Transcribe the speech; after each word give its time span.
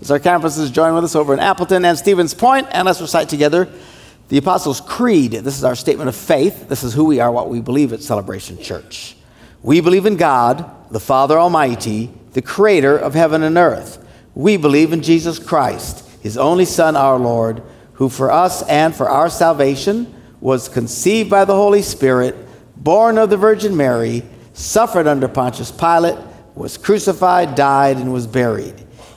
as 0.00 0.10
our 0.10 0.18
campuses 0.18 0.72
join 0.72 0.94
with 0.94 1.04
us 1.04 1.14
over 1.14 1.32
in 1.32 1.40
Appleton 1.40 1.84
and 1.84 1.96
Stevens 1.96 2.34
Point, 2.34 2.68
and 2.70 2.86
let's 2.86 3.00
recite 3.00 3.28
together 3.28 3.68
the 4.28 4.38
Apostles' 4.38 4.80
Creed. 4.80 5.32
This 5.32 5.56
is 5.56 5.64
our 5.64 5.76
statement 5.76 6.08
of 6.08 6.16
faith. 6.16 6.68
This 6.68 6.82
is 6.82 6.94
who 6.94 7.04
we 7.04 7.20
are, 7.20 7.30
what 7.30 7.48
we 7.48 7.60
believe 7.60 7.92
at 7.92 8.02
Celebration 8.02 8.58
Church. 8.60 9.16
We 9.62 9.80
believe 9.80 10.06
in 10.06 10.16
God, 10.16 10.70
the 10.90 11.00
Father 11.00 11.38
Almighty, 11.38 12.10
the 12.32 12.42
creator 12.42 12.96
of 12.96 13.14
heaven 13.14 13.42
and 13.42 13.56
earth. 13.56 14.04
We 14.34 14.56
believe 14.56 14.92
in 14.92 15.02
Jesus 15.02 15.38
Christ, 15.38 16.08
his 16.22 16.36
only 16.36 16.64
Son, 16.64 16.96
our 16.96 17.18
Lord, 17.18 17.62
who 17.94 18.08
for 18.08 18.30
us 18.30 18.62
and 18.68 18.94
for 18.94 19.08
our 19.08 19.30
salvation 19.30 20.12
was 20.40 20.68
conceived 20.68 21.30
by 21.30 21.44
the 21.44 21.54
Holy 21.54 21.82
Spirit, 21.82 22.36
born 22.76 23.16
of 23.16 23.30
the 23.30 23.36
Virgin 23.36 23.76
Mary, 23.76 24.22
suffered 24.52 25.06
under 25.06 25.28
Pontius 25.28 25.72
Pilate, 25.72 26.18
was 26.54 26.76
crucified, 26.76 27.54
died, 27.54 27.96
and 27.96 28.12
was 28.12 28.26
buried. 28.26 28.85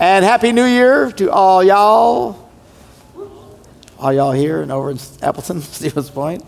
And 0.00 0.24
Happy 0.24 0.52
New 0.52 0.64
Year 0.64 1.10
to 1.10 1.32
all 1.32 1.64
y'all. 1.64 2.48
All 3.98 4.12
y'all 4.12 4.30
here 4.30 4.62
and 4.62 4.70
over 4.70 4.92
in 4.92 4.98
Appleton, 5.22 5.60
Stevens 5.62 6.08
Point. 6.08 6.44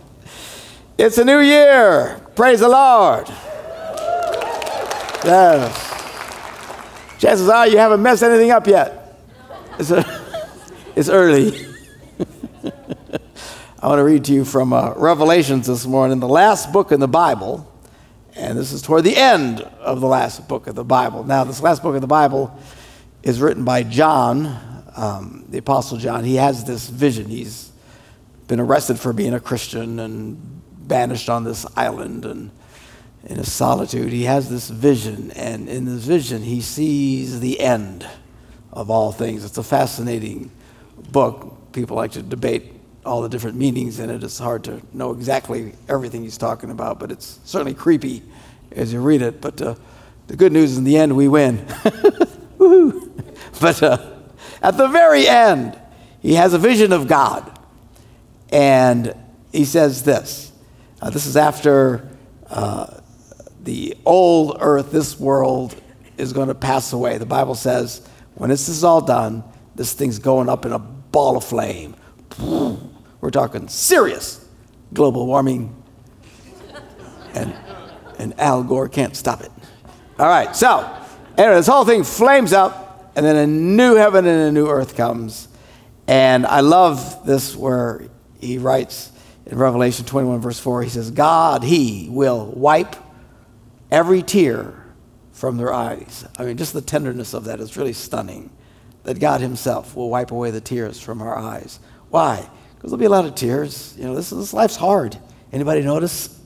It's 0.96 1.18
a 1.18 1.24
new 1.24 1.40
year. 1.40 2.20
Praise 2.36 2.60
the 2.60 2.68
Lord. 2.68 3.28
Yes. 5.24 5.88
Chances 7.18 7.48
are 7.48 7.66
you 7.66 7.76
haven't 7.78 8.00
messed 8.00 8.22
anything 8.22 8.52
up 8.52 8.68
yet. 8.68 9.18
It's, 9.80 9.90
a, 9.90 10.04
it's 10.94 11.08
early. 11.08 11.66
I 13.82 13.88
want 13.88 13.98
to 13.98 14.04
read 14.04 14.24
to 14.26 14.32
you 14.32 14.44
from 14.44 14.72
uh, 14.72 14.94
Revelations 14.94 15.66
this 15.66 15.86
morning, 15.86 16.20
the 16.20 16.28
last 16.28 16.72
book 16.72 16.92
in 16.92 17.00
the 17.00 17.08
Bible. 17.08 17.66
And 18.36 18.56
this 18.56 18.70
is 18.70 18.80
toward 18.80 19.02
the 19.02 19.16
end 19.16 19.62
of 19.80 20.00
the 20.00 20.06
last 20.06 20.46
book 20.46 20.68
of 20.68 20.76
the 20.76 20.84
Bible. 20.84 21.24
Now, 21.24 21.42
this 21.42 21.60
last 21.60 21.82
book 21.82 21.96
of 21.96 22.00
the 22.00 22.06
Bible 22.06 22.56
is 23.22 23.40
written 23.40 23.64
by 23.64 23.82
John, 23.82 24.46
um, 24.96 25.44
the 25.48 25.58
Apostle 25.58 25.98
John. 25.98 26.24
He 26.24 26.36
has 26.36 26.64
this 26.64 26.88
vision. 26.88 27.26
He's 27.26 27.72
been 28.46 28.60
arrested 28.60 28.98
for 28.98 29.12
being 29.12 29.34
a 29.34 29.40
Christian 29.40 30.00
and 30.00 30.60
banished 30.88 31.28
on 31.28 31.44
this 31.44 31.66
island 31.76 32.24
and 32.24 32.50
in 33.24 33.36
his 33.36 33.52
solitude. 33.52 34.12
He 34.12 34.24
has 34.24 34.48
this 34.48 34.68
vision, 34.68 35.30
and 35.32 35.68
in 35.68 35.84
this 35.84 36.04
vision, 36.04 36.42
he 36.42 36.60
sees 36.60 37.40
the 37.40 37.60
end 37.60 38.06
of 38.72 38.90
all 38.90 39.12
things. 39.12 39.44
It's 39.44 39.58
a 39.58 39.62
fascinating 39.62 40.50
book. 41.10 41.72
People 41.72 41.96
like 41.96 42.12
to 42.12 42.22
debate 42.22 42.72
all 43.04 43.22
the 43.22 43.28
different 43.28 43.56
meanings 43.56 43.98
in 43.98 44.10
it. 44.10 44.22
It's 44.22 44.38
hard 44.38 44.64
to 44.64 44.80
know 44.92 45.12
exactly 45.12 45.74
everything 45.88 46.22
he's 46.22 46.38
talking 46.38 46.70
about, 46.70 46.98
but 46.98 47.10
it's 47.10 47.38
certainly 47.44 47.74
creepy 47.74 48.22
as 48.72 48.92
you 48.92 49.00
read 49.00 49.22
it. 49.22 49.40
But 49.40 49.60
uh, 49.60 49.74
the 50.26 50.36
good 50.36 50.52
news 50.52 50.72
is, 50.72 50.78
in 50.78 50.84
the 50.84 50.96
end, 50.96 51.16
we 51.16 51.28
win. 51.28 51.66
but 53.60 53.82
uh, 53.82 53.98
at 54.62 54.76
the 54.76 54.88
very 54.88 55.28
end, 55.28 55.78
he 56.20 56.34
has 56.34 56.54
a 56.54 56.58
vision 56.58 56.92
of 56.92 57.06
God. 57.06 57.58
And 58.52 59.14
he 59.52 59.64
says 59.64 60.02
this 60.02 60.52
uh, 61.00 61.10
this 61.10 61.26
is 61.26 61.36
after 61.36 62.08
uh, 62.48 62.86
the 63.62 63.96
old 64.04 64.58
earth, 64.60 64.90
this 64.90 65.18
world, 65.18 65.74
is 66.18 66.32
going 66.32 66.48
to 66.48 66.54
pass 66.54 66.92
away. 66.92 67.18
The 67.18 67.26
Bible 67.26 67.54
says, 67.54 68.06
when 68.34 68.50
this 68.50 68.68
is 68.68 68.84
all 68.84 69.00
done, 69.00 69.44
this 69.74 69.94
thing's 69.94 70.18
going 70.18 70.48
up 70.48 70.66
in 70.66 70.72
a 70.72 70.78
ball 70.78 71.36
of 71.36 71.44
flame. 71.44 71.94
We're 73.20 73.30
talking 73.30 73.68
serious 73.68 74.46
global 74.92 75.26
warming. 75.26 75.74
And, 77.34 77.54
and 78.18 78.38
Al 78.40 78.62
Gore 78.62 78.88
can't 78.88 79.16
stop 79.16 79.40
it. 79.40 79.50
All 80.18 80.26
right, 80.26 80.54
so 80.54 80.80
anyway, 81.38 81.54
this 81.54 81.66
whole 81.66 81.84
thing 81.84 82.04
flames 82.04 82.52
up, 82.52 82.79
and 83.16 83.24
then 83.26 83.36
a 83.36 83.46
new 83.46 83.96
heaven 83.96 84.26
and 84.26 84.48
a 84.48 84.52
new 84.52 84.68
earth 84.68 84.96
comes. 84.96 85.48
And 86.06 86.46
I 86.46 86.60
love 86.60 87.24
this 87.24 87.54
where 87.54 88.04
he 88.40 88.58
writes 88.58 89.10
in 89.50 89.58
Revelation 89.58 90.04
21, 90.04 90.40
verse 90.40 90.60
4, 90.60 90.84
he 90.84 90.88
says, 90.88 91.10
God, 91.10 91.64
He 91.64 92.08
will 92.08 92.46
wipe 92.46 92.94
every 93.90 94.22
tear 94.22 94.74
from 95.32 95.56
their 95.56 95.72
eyes. 95.72 96.24
I 96.38 96.44
mean, 96.44 96.56
just 96.56 96.72
the 96.72 96.80
tenderness 96.80 97.34
of 97.34 97.44
that 97.44 97.58
is 97.60 97.76
really 97.76 97.92
stunning. 97.92 98.50
That 99.02 99.18
God 99.18 99.40
Himself 99.40 99.96
will 99.96 100.08
wipe 100.08 100.30
away 100.30 100.52
the 100.52 100.60
tears 100.60 101.00
from 101.00 101.20
our 101.20 101.36
eyes. 101.36 101.80
Why? 102.10 102.48
Because 102.74 102.90
there'll 102.90 103.00
be 103.00 103.06
a 103.06 103.10
lot 103.10 103.24
of 103.24 103.34
tears. 103.34 103.94
You 103.98 104.04
know, 104.04 104.14
this, 104.14 104.30
this 104.30 104.52
life's 104.52 104.76
hard. 104.76 105.16
Anybody 105.52 105.82
notice? 105.82 106.38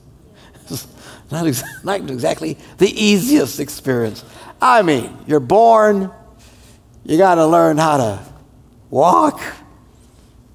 not, 1.31 1.45
ex- 1.45 1.63
not 1.83 1.99
exactly 2.09 2.57
the 2.79 2.89
easiest 2.89 3.59
experience. 3.59 4.25
I 4.59 4.81
mean, 4.81 5.15
you're 5.27 5.39
born, 5.39 6.11
you 7.05 7.17
got 7.17 7.35
to 7.35 7.45
learn 7.45 7.77
how 7.77 7.97
to 7.97 8.19
walk. 8.89 9.39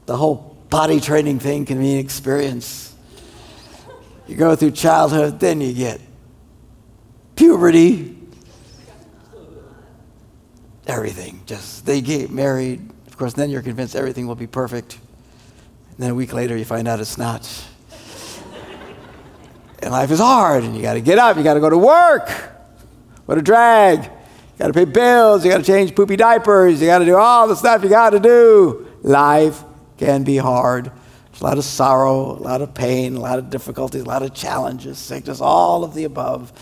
The 0.07 0.17
whole 0.17 0.57
body 0.69 1.01
training 1.01 1.39
thing 1.39 1.65
can 1.65 1.79
be 1.79 1.95
an 1.95 1.99
experience. 1.99 2.95
You 4.27 4.37
go 4.37 4.57
through 4.57 4.73
childhood, 4.73 5.41
then 5.41 5.61
you 5.61 5.73
get 5.73 6.01
puberty, 7.37 8.17
everything. 10.87 11.43
Just 11.47 11.87
they 11.87 12.01
get 12.01 12.31
married. 12.31 12.81
Of 13.07 13.17
course, 13.17 13.33
then 13.33 13.51
you're 13.51 13.63
convinced 13.63 13.95
everything 13.95 14.27
will 14.27 14.35
be 14.35 14.47
perfect. 14.47 14.99
And 15.91 15.99
then 15.99 16.11
a 16.11 16.15
week 16.15 16.33
later, 16.33 16.57
you 16.57 16.65
find 16.65 16.89
out 16.89 17.01
it's 17.01 17.19
not. 17.19 17.49
and 19.81 19.93
life 19.93 20.11
is 20.11 20.19
hard, 20.19 20.65
and 20.65 20.77
you 20.77 20.83
got 20.83 20.95
to 20.95 21.01
get 21.01 21.19
up. 21.19 21.37
You 21.37 21.45
got 21.45 21.55
to 21.55 21.61
go 21.61 21.71
to 21.71 21.79
work. 21.79 22.29
What 23.27 23.39
a 23.39 23.43
drag! 23.43 24.11
You 24.61 24.65
got 24.65 24.75
to 24.75 24.85
pay 24.85 24.93
bills. 24.93 25.43
You 25.43 25.51
got 25.51 25.57
to 25.57 25.65
change 25.65 25.95
poopy 25.95 26.17
diapers. 26.17 26.83
You 26.83 26.89
got 26.89 26.99
to 26.99 27.07
do 27.07 27.17
all 27.17 27.49
the 27.49 27.57
stuff 27.57 27.83
you 27.83 27.89
got 27.89 28.11
to 28.11 28.21
do. 28.21 28.87
Life 29.01 29.65
can 29.97 30.23
be 30.23 30.37
hard. 30.37 30.93
There's 31.31 31.41
a 31.41 31.45
lot 31.45 31.57
of 31.57 31.65
sorrow, 31.65 32.33
a 32.37 32.43
lot 32.43 32.61
of 32.61 32.75
pain, 32.75 33.17
a 33.17 33.21
lot 33.21 33.39
of 33.39 33.49
difficulties, 33.49 34.03
a 34.03 34.05
lot 34.05 34.23
of 34.23 34.35
challenges, 34.35 34.99
sickness, 34.99 35.41
all 35.41 35.83
of 35.83 35.95
the 35.95 36.05
above. 36.05 36.53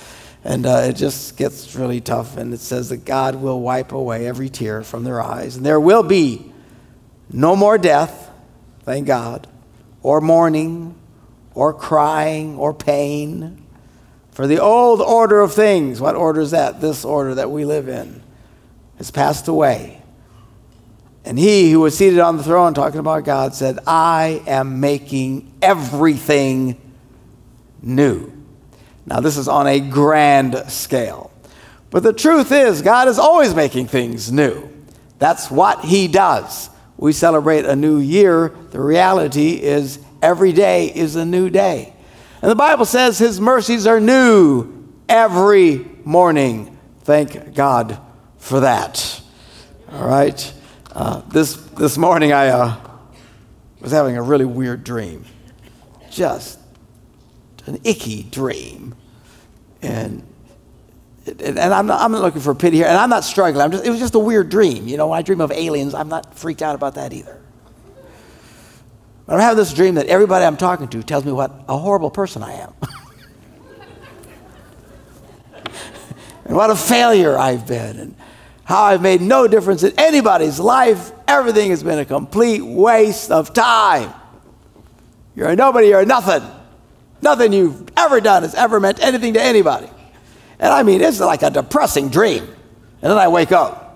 And 0.45 0.65
uh, 0.65 0.83
it 0.85 0.93
just 0.93 1.37
gets 1.37 1.75
really 1.75 2.01
tough. 2.01 2.37
And 2.37 2.55
it 2.55 2.61
says 2.61 2.91
that 2.91 3.05
God 3.05 3.35
will 3.35 3.61
wipe 3.61 3.91
away 3.91 4.29
every 4.29 4.49
tear 4.49 4.85
from 4.85 5.03
their 5.03 5.21
eyes. 5.21 5.57
And 5.57 5.67
there 5.67 5.81
will 5.81 6.05
be 6.05 6.53
no 7.33 7.57
more 7.57 7.79
death, 7.79 8.31
thank 8.85 9.09
God, 9.09 9.49
or 10.05 10.21
mourning, 10.21 10.95
or 11.53 11.75
crying, 11.75 12.59
or 12.59 12.73
pain. 12.73 13.67
For 14.39 14.47
the 14.47 14.61
old 14.61 15.01
order 15.01 15.41
of 15.41 15.53
things, 15.53 16.01
what 16.01 16.15
order 16.15 16.41
is 16.41 16.53
that? 16.53 16.81
This 16.81 17.05
order 17.05 17.35
that 17.35 17.51
we 17.51 17.65
live 17.65 17.89
in, 17.89 18.23
has 18.97 19.11
passed 19.11 19.49
away. 19.49 20.01
And 21.25 21.37
he 21.37 21.73
who 21.73 21.81
was 21.81 21.99
seated 21.99 22.21
on 22.21 22.37
the 22.37 22.45
throne, 22.45 22.73
talking 22.73 23.01
about 23.01 23.25
God, 23.25 23.53
said, 23.53 23.81
I 23.85 24.41
am 24.47 24.79
making 24.79 25.53
everything 25.61 26.81
new. 27.83 28.33
Now, 29.07 29.19
this 29.19 29.39
is 29.39 29.49
on 29.49 29.67
a 29.67 29.81
grand 29.81 30.55
scale. 30.69 31.33
But 31.91 32.05
the 32.05 32.13
truth 32.13 32.53
is, 32.53 32.81
God 32.81 33.09
is 33.09 33.19
always 33.19 33.57
making 33.57 33.89
things 33.89 34.31
new. 34.31 34.71
That's 35.19 35.51
what 35.51 35.85
He 35.85 36.07
does. 36.07 36.71
We 36.97 37.13
celebrate 37.13 37.65
a 37.65 37.75
new 37.75 37.99
year. 37.99 38.55
The 38.71 38.81
reality 38.81 39.61
is, 39.61 39.99
every 40.23 40.53
day 40.53 40.95
is 40.95 41.17
a 41.17 41.25
new 41.25 41.51
day. 41.51 41.93
And 42.41 42.51
the 42.51 42.57
Bible 42.57 42.85
says 42.85 43.19
His 43.19 43.41
mercies 43.41 43.87
are 43.87 44.01
new 44.01 44.89
every 45.09 45.87
morning. 46.05 46.79
Thank 47.01 47.55
God 47.55 48.01
for 48.39 48.61
that. 48.61 49.21
All 49.93 50.07
right. 50.07 50.53
Uh, 50.93 51.21
this, 51.29 51.57
this 51.57 51.99
morning, 51.99 52.33
I 52.33 52.49
uh, 52.49 52.77
was 53.81 53.93
having 53.93 54.17
a 54.17 54.23
really 54.23 54.45
weird 54.45 54.85
dream. 54.85 55.25
Just 56.11 56.59
an 57.67 57.79
icky 57.85 58.23
dream. 58.25 58.95
And 59.83 60.25
and 61.41 61.59
I'm 61.59 61.87
not, 61.87 62.01
I'm 62.01 62.13
not 62.13 62.23
looking 62.23 62.41
for 62.41 62.55
pity 62.55 62.79
here, 62.79 62.87
and 62.87 62.97
I'm 62.97 63.11
not 63.11 63.23
struggling. 63.23 63.63
I'm 63.63 63.71
just, 63.71 63.85
it 63.85 63.91
was 63.91 63.99
just 63.99 64.15
a 64.15 64.19
weird 64.19 64.49
dream. 64.49 64.89
You 64.89 64.97
know, 64.97 65.09
when 65.09 65.19
I 65.19 65.23
dream 65.23 65.41
of 65.41 65.53
aliens, 65.53 65.95
I'm 65.95 66.09
not 66.09 66.35
freaked 66.35 66.63
out 66.63 66.75
about 66.75 66.95
that 66.95 67.13
either. 67.13 67.39
But 69.29 69.35
I'm 69.35 69.41
having 69.41 69.59
this 69.59 69.75
dream 69.75 69.97
that 69.97 70.07
everybody 70.07 70.47
I'm 70.47 70.57
talking 70.57 70.89
to 70.89 71.03
tells 71.03 71.27
me 71.27 71.33
what 71.33 71.53
a 71.69 71.77
horrible 71.77 72.11
person 72.11 72.43
I 72.43 72.53
am. 72.53 72.73
and 76.47 76.57
what 76.57 76.71
a 76.71 76.77
failure 76.77 77.37
I've 77.37 77.67
been, 77.67 77.99
and 77.99 78.17
how 78.65 78.85
I've 78.85 79.03
made 79.03 79.21
no 79.21 79.47
difference 79.47 79.83
in 79.83 79.93
anybody's 79.99 80.59
life. 80.59 81.13
Everything 81.29 81.69
has 81.69 81.83
been 81.83 81.99
a 81.99 82.07
complete 82.07 82.63
waste 82.63 83.31
of 83.31 83.53
time. 83.53 84.15
You're 85.37 85.51
a 85.51 85.57
nobody, 85.57 85.89
you're 85.89 86.01
a 86.01 86.07
nothing. 86.07 86.43
Nothing 87.21 87.53
you've 87.53 87.87
ever 87.99 88.23
done 88.23 88.45
has 88.45 88.55
ever 88.55 88.81
meant 88.81 88.99
anything 89.03 89.35
to 89.35 89.43
anybody. 89.43 89.91
And 90.59 90.73
I 90.73 90.83
mean, 90.83 91.03
it's 91.03 91.21
like 91.21 91.43
a 91.43 91.51
depressing 91.51 92.09
dream. 92.09 92.45
And 92.45 93.11
then 93.11 93.19
I 93.19 93.29
wake 93.29 93.53
up. 93.53 93.88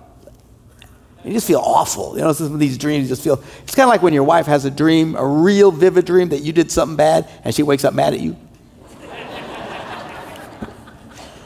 You 1.24 1.32
just 1.32 1.46
feel 1.46 1.60
awful. 1.60 2.16
You 2.16 2.22
know, 2.22 2.32
some 2.32 2.52
of 2.52 2.58
these 2.58 2.76
dreams 2.76 3.08
just 3.08 3.22
feel, 3.22 3.42
it's 3.62 3.74
kind 3.74 3.84
of 3.84 3.90
like 3.90 4.02
when 4.02 4.12
your 4.12 4.24
wife 4.24 4.46
has 4.46 4.64
a 4.64 4.70
dream, 4.70 5.14
a 5.14 5.26
real 5.26 5.70
vivid 5.70 6.04
dream 6.04 6.30
that 6.30 6.40
you 6.40 6.52
did 6.52 6.72
something 6.72 6.96
bad, 6.96 7.28
and 7.44 7.54
she 7.54 7.62
wakes 7.62 7.84
up 7.84 7.94
mad 7.94 8.12
at 8.12 8.20
you. 8.20 8.36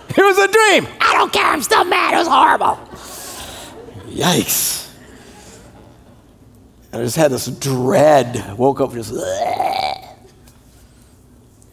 it 0.08 0.16
was 0.16 0.38
a 0.38 0.48
dream. 0.48 0.88
I 1.00 1.12
don't 1.14 1.32
care. 1.32 1.44
I'm 1.44 1.62
still 1.62 1.84
mad. 1.84 2.14
It 2.14 2.18
was 2.18 2.28
horrible. 2.28 2.78
Yikes. 4.08 4.90
I 6.92 6.98
just 6.98 7.16
had 7.16 7.30
this 7.30 7.46
dread. 7.46 8.56
Woke 8.56 8.80
up 8.80 8.94
just, 8.94 9.12
Bleh. 9.12 10.08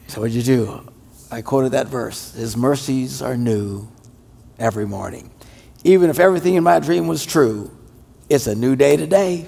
so 0.07 0.19
what'd 0.19 0.35
you 0.35 0.43
do? 0.43 0.89
I 1.31 1.41
quoted 1.41 1.71
that 1.71 1.87
verse 1.87 2.33
His 2.33 2.57
mercies 2.57 3.21
are 3.21 3.37
new 3.37 3.87
every 4.59 4.85
morning. 4.85 5.31
Even 5.85 6.09
if 6.09 6.19
everything 6.19 6.55
in 6.55 6.63
my 6.63 6.79
dream 6.79 7.07
was 7.07 7.25
true, 7.25 7.71
it's 8.29 8.47
a 8.47 8.55
new 8.55 8.75
day 8.75 8.97
today. 8.97 9.47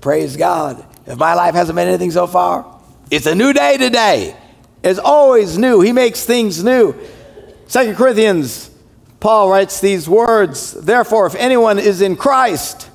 Praise 0.00 0.36
God. 0.36 0.84
If 1.06 1.18
my 1.18 1.34
life 1.34 1.54
hasn't 1.54 1.76
been 1.76 1.88
anything 1.88 2.10
so 2.10 2.26
far, 2.26 2.80
it's 3.10 3.26
a 3.26 3.34
new 3.34 3.52
day 3.52 3.76
today. 3.76 4.36
It's 4.82 4.98
always 4.98 5.58
new. 5.58 5.80
He 5.80 5.92
makes 5.92 6.24
things 6.24 6.62
new. 6.62 6.94
Second 7.66 7.96
Corinthians, 7.96 8.70
Paul 9.20 9.50
writes 9.50 9.80
these 9.80 10.08
words 10.08 10.72
Therefore, 10.72 11.26
if 11.26 11.34
anyone 11.36 11.78
is 11.78 12.00
in 12.00 12.16
Christ, 12.16 12.90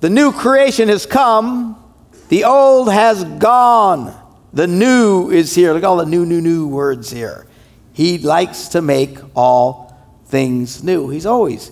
the 0.00 0.10
new 0.10 0.32
creation 0.32 0.88
has 0.88 1.06
come, 1.06 1.82
the 2.28 2.44
old 2.44 2.92
has 2.92 3.24
gone. 3.24 4.14
The 4.52 4.66
new 4.66 5.30
is 5.30 5.54
here. 5.54 5.72
Look 5.72 5.82
at 5.82 5.86
all 5.86 5.96
the 5.96 6.06
new, 6.06 6.26
new, 6.26 6.40
new 6.40 6.68
words 6.68 7.10
here. 7.10 7.46
He 7.92 8.18
likes 8.18 8.68
to 8.68 8.82
make 8.82 9.18
all 9.34 9.96
things 10.26 10.84
new. 10.84 11.08
He's 11.08 11.26
always 11.26 11.70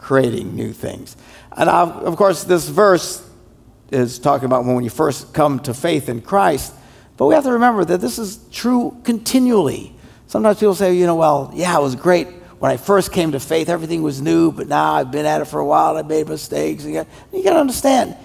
creating 0.00 0.54
new 0.54 0.72
things. 0.72 1.16
And 1.56 1.68
of 1.68 2.16
course, 2.16 2.44
this 2.44 2.68
verse 2.68 3.26
is 3.90 4.18
talking 4.18 4.46
about 4.46 4.64
when 4.64 4.82
you 4.84 4.90
first 4.90 5.34
come 5.34 5.60
to 5.60 5.74
faith 5.74 6.08
in 6.08 6.20
Christ. 6.22 6.74
But 7.16 7.26
we 7.26 7.34
have 7.34 7.44
to 7.44 7.52
remember 7.52 7.84
that 7.84 8.00
this 8.00 8.18
is 8.18 8.38
true 8.50 8.98
continually. 9.04 9.94
Sometimes 10.26 10.58
people 10.58 10.74
say, 10.74 10.94
you 10.94 11.06
know, 11.06 11.16
well, 11.16 11.50
yeah, 11.54 11.76
it 11.76 11.82
was 11.82 11.96
great 11.96 12.28
when 12.60 12.70
I 12.70 12.76
first 12.76 13.10
came 13.10 13.32
to 13.32 13.40
faith, 13.40 13.70
everything 13.70 14.02
was 14.02 14.20
new, 14.20 14.52
but 14.52 14.68
now 14.68 14.92
I've 14.92 15.10
been 15.10 15.24
at 15.24 15.40
it 15.40 15.46
for 15.46 15.60
a 15.60 15.64
while, 15.64 15.96
I've 15.96 16.06
made 16.06 16.28
mistakes. 16.28 16.84
You 16.84 16.92
got 16.92 17.06
to 17.32 17.56
understand, 17.56 18.16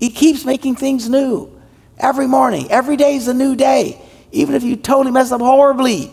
He 0.00 0.08
keeps 0.08 0.46
making 0.46 0.76
things 0.76 1.10
new. 1.10 1.60
Every 1.98 2.26
morning, 2.26 2.70
every 2.70 2.96
day 2.96 3.16
is 3.16 3.28
a 3.28 3.34
new 3.34 3.54
day. 3.54 4.00
Even 4.32 4.54
if 4.54 4.62
you 4.62 4.76
totally 4.76 5.12
mess 5.12 5.30
up 5.30 5.42
horribly, 5.42 6.10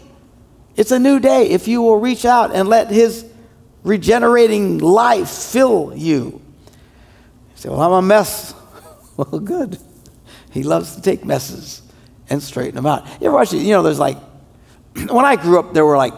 it's 0.75 0.91
a 0.91 0.99
new 0.99 1.21
day 1.21 1.51
if 1.51 1.69
you 1.69 1.81
will 1.81 2.01
reach 2.01 2.25
out 2.25 2.53
and 2.53 2.67
let 2.67 2.91
His 2.91 3.25
regenerating 3.83 4.79
life 4.79 5.29
fill 5.29 5.93
you. 5.95 6.15
You 6.15 6.41
say, 7.55 7.69
Well, 7.69 7.81
I'm 7.81 7.91
a 7.91 8.01
mess. 8.01 8.53
well, 9.17 9.39
good. 9.39 9.77
He 10.51 10.63
loves 10.63 10.95
to 10.95 11.01
take 11.01 11.23
messes 11.23 11.81
and 12.29 12.41
straighten 12.41 12.75
them 12.75 12.85
out. 12.85 13.05
You 13.21 13.27
ever 13.27 13.35
watch 13.35 13.53
it? 13.53 13.57
You 13.57 13.73
know, 13.73 13.83
there's 13.83 13.99
like, 13.99 14.17
when 15.09 15.25
I 15.25 15.35
grew 15.35 15.59
up, 15.59 15.73
there 15.73 15.85
were 15.85 15.97
like 15.97 16.13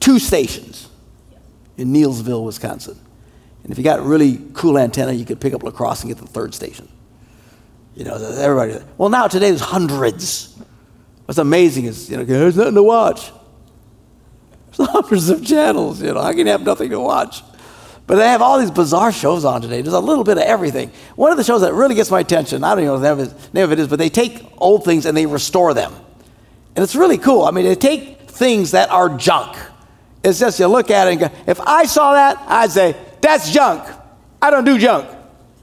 two 0.00 0.18
stations 0.18 0.88
in 1.76 1.92
Neillsville, 1.92 2.44
Wisconsin. 2.44 2.98
And 3.62 3.72
if 3.72 3.78
you 3.78 3.84
got 3.84 3.98
a 3.98 4.02
really 4.02 4.40
cool 4.54 4.78
antenna, 4.78 5.12
you 5.12 5.24
could 5.24 5.40
pick 5.40 5.52
up 5.52 5.62
La 5.64 5.72
Crosse 5.72 6.02
and 6.02 6.10
get 6.10 6.18
the 6.18 6.26
third 6.28 6.54
station. 6.54 6.88
You 7.96 8.04
know, 8.04 8.14
everybody. 8.14 8.76
Well, 8.98 9.08
now 9.08 9.26
today 9.26 9.48
there's 9.48 9.60
hundreds. 9.60 10.54
What's 11.24 11.38
amazing 11.38 11.86
is, 11.86 12.08
you 12.08 12.16
know, 12.16 12.24
there's 12.24 12.56
nothing 12.56 12.74
to 12.74 12.82
watch. 12.82 13.32
Hundreds 14.78 15.28
of 15.28 15.44
channels, 15.44 16.02
you 16.02 16.12
know. 16.12 16.20
I 16.20 16.34
can 16.34 16.46
have 16.46 16.62
nothing 16.62 16.90
to 16.90 17.00
watch. 17.00 17.42
But 18.06 18.16
they 18.16 18.28
have 18.28 18.42
all 18.42 18.60
these 18.60 18.70
bizarre 18.70 19.10
shows 19.10 19.44
on 19.44 19.62
today. 19.62 19.82
There's 19.82 19.94
a 19.94 20.00
little 20.00 20.22
bit 20.22 20.36
of 20.36 20.44
everything. 20.44 20.92
One 21.16 21.32
of 21.32 21.36
the 21.36 21.44
shows 21.44 21.62
that 21.62 21.74
really 21.74 21.94
gets 21.94 22.10
my 22.10 22.20
attention, 22.20 22.62
I 22.62 22.74
don't 22.74 22.84
even 22.84 23.02
know 23.02 23.16
what 23.16 23.30
the 23.30 23.52
name 23.52 23.64
of 23.64 23.72
it 23.72 23.80
is, 23.80 23.88
but 23.88 23.98
they 23.98 24.08
take 24.08 24.46
old 24.58 24.84
things 24.84 25.06
and 25.06 25.16
they 25.16 25.26
restore 25.26 25.74
them. 25.74 25.92
And 26.76 26.82
it's 26.82 26.94
really 26.94 27.18
cool. 27.18 27.44
I 27.44 27.50
mean, 27.50 27.64
they 27.64 27.74
take 27.74 28.30
things 28.30 28.72
that 28.72 28.90
are 28.90 29.16
junk. 29.16 29.56
It's 30.22 30.38
just 30.38 30.60
you 30.60 30.68
look 30.68 30.90
at 30.90 31.08
it 31.08 31.10
and 31.12 31.20
go, 31.20 31.30
if 31.46 31.60
I 31.60 31.86
saw 31.86 32.12
that, 32.12 32.36
I'd 32.46 32.70
say, 32.70 32.94
that's 33.20 33.50
junk. 33.50 33.82
I 34.40 34.50
don't 34.50 34.64
do 34.64 34.78
junk. 34.78 35.08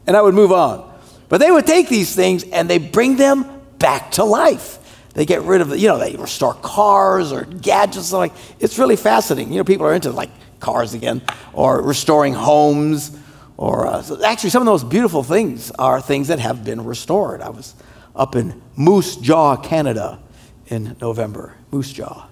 And 0.06 0.18
I 0.18 0.22
would 0.22 0.34
move 0.34 0.52
on. 0.52 0.92
But 1.30 1.40
they 1.40 1.52
would 1.52 1.66
take 1.66 1.88
these 1.88 2.14
things 2.14 2.44
and 2.44 2.70
they 2.70 2.78
bring 2.78 3.16
them 3.16 3.62
back 3.80 4.12
to 4.12 4.24
life. 4.24 4.80
They 5.14 5.26
get 5.26 5.44
rid 5.44 5.62
of 5.62 5.70
the, 5.70 5.78
you 5.78 5.88
know, 5.88 6.00
they 6.00 6.16
restore 6.16 6.56
cars 6.56 7.32
or 7.32 7.44
gadgets. 7.44 8.12
Like 8.12 8.34
it's 8.60 8.80
really 8.80 8.96
fascinating. 8.96 9.54
You 9.54 9.60
know, 9.60 9.64
people 9.64 9.86
are 9.86 9.94
into 9.94 10.12
like 10.12 10.32
cars 10.60 10.94
again, 10.94 11.22
or 11.52 11.82
restoring 11.82 12.34
homes, 12.34 13.16
or 13.58 13.86
uh, 13.86 14.02
so 14.02 14.24
actually 14.24 14.50
some 14.50 14.62
of 14.62 14.66
those 14.66 14.84
beautiful 14.84 15.22
things 15.22 15.72
are 15.72 16.02
things 16.02 16.30
that 16.30 16.40
have 16.40 16.64
been 16.64 16.84
restored. 16.84 17.42
I 17.42 17.50
was 17.50 17.76
up 18.16 18.36
in 18.36 18.62
Moose 18.76 19.16
Jaw, 19.18 19.56
Canada, 19.58 20.20
in 20.68 20.96
November. 21.02 21.56
Moose 21.72 21.92
Jaw. 21.92 22.28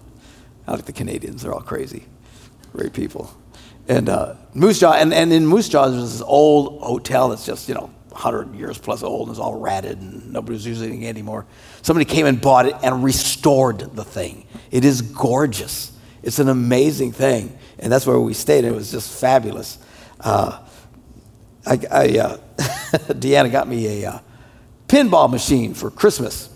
I 0.68 0.72
like 0.72 0.86
the 0.86 0.94
Canadians; 0.94 1.44
they're 1.44 1.54
all 1.54 1.62
crazy, 1.62 2.06
great 2.72 2.94
people. 2.94 3.36
And 3.88 4.10
uh, 4.10 4.36
Moose 4.54 4.80
Jaw, 4.80 4.94
and, 4.94 5.14
and 5.14 5.34
in 5.34 5.46
Moose 5.46 5.70
Jaw, 5.70 5.90
there's 5.90 6.14
this 6.14 6.22
old 6.22 6.82
hotel 6.82 7.30
that's 7.30 7.46
just 7.46 7.68
you 7.68 7.76
know 7.76 7.92
100 8.12 8.56
years 8.56 8.78
plus 8.78 9.04
old 9.04 9.28
and 9.28 9.36
it's 9.36 9.40
all 9.40 9.60
ratted 9.60 10.00
and 10.00 10.32
nobody's 10.32 10.66
using 10.66 11.02
it 11.02 11.08
anymore. 11.08 11.46
Somebody 11.82 12.06
came 12.06 12.26
and 12.26 12.40
bought 12.40 12.66
it 12.66 12.76
and 12.84 13.04
restored 13.04 13.96
the 13.96 14.04
thing. 14.04 14.46
It 14.70 14.86
is 14.86 15.02
gorgeous. 15.02 15.92
It's 16.24 16.40
an 16.40 16.50
amazing 16.50 17.14
thing. 17.14 17.58
And 17.80 17.92
that's 17.92 18.06
where 18.06 18.20
we 18.20 18.34
stayed. 18.34 18.66
It 18.66 18.74
was 18.74 18.92
just 18.92 19.20
fabulous. 19.20 19.80
Uh, 20.20 20.60
I, 21.66 21.80
I 21.92 22.20
uh, 22.20 22.38
Deanna 23.14 23.52
got 23.52 23.68
me 23.68 24.04
a 24.04 24.12
uh, 24.12 24.20
pinball 24.88 25.30
machine 25.30 25.74
for 25.74 25.90
Christmas. 25.90 26.50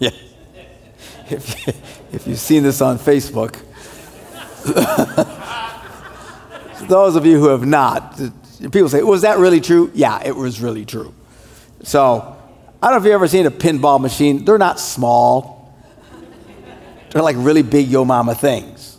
If, 1.30 1.68
if 2.12 2.26
you've 2.26 2.38
seen 2.38 2.64
this 2.64 2.82
on 2.82 2.98
Facebook, 2.98 3.56
those 6.88 7.16
of 7.16 7.24
you 7.24 7.38
who 7.38 7.48
have 7.48 7.66
not, 7.66 8.20
people 8.72 8.88
say, 8.88 9.02
was 9.02 9.22
that 9.22 9.38
really 9.38 9.60
true? 9.60 9.90
Yeah, 9.94 10.22
it 10.24 10.34
was 10.34 10.60
really 10.60 10.84
true. 10.84 11.14
So, 11.82 12.36
I 12.82 12.88
don't 12.88 12.92
know 12.92 12.98
if 12.98 13.04
you've 13.04 13.14
ever 13.14 13.28
seen 13.28 13.46
a 13.46 13.50
pinball 13.50 14.00
machine. 14.00 14.44
They're 14.44 14.58
not 14.58 14.78
small, 14.78 15.74
they're 17.10 17.22
like 17.22 17.36
really 17.38 17.62
big 17.62 17.88
yo 17.88 18.04
mama 18.04 18.34
things. 18.34 18.98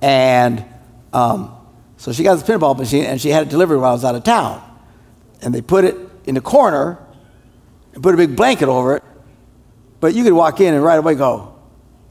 And 0.00 0.64
um, 1.12 1.56
so 1.96 2.12
she 2.12 2.22
got 2.22 2.36
this 2.36 2.44
pinball 2.44 2.76
machine 2.78 3.04
and 3.04 3.20
she 3.20 3.30
had 3.30 3.46
it 3.46 3.48
delivered 3.48 3.78
while 3.78 3.90
I 3.90 3.92
was 3.92 4.04
out 4.04 4.14
of 4.14 4.22
town. 4.22 4.62
And 5.42 5.54
they 5.54 5.62
put 5.62 5.84
it 5.84 5.96
in 6.26 6.34
the 6.34 6.40
corner 6.40 6.98
and 7.94 8.02
put 8.02 8.14
a 8.14 8.16
big 8.16 8.36
blanket 8.36 8.68
over 8.68 8.96
it. 8.96 9.02
But 9.98 10.14
you 10.14 10.22
could 10.22 10.32
walk 10.32 10.60
in 10.60 10.74
and 10.74 10.84
right 10.84 10.98
away 10.98 11.14
go, 11.14 11.56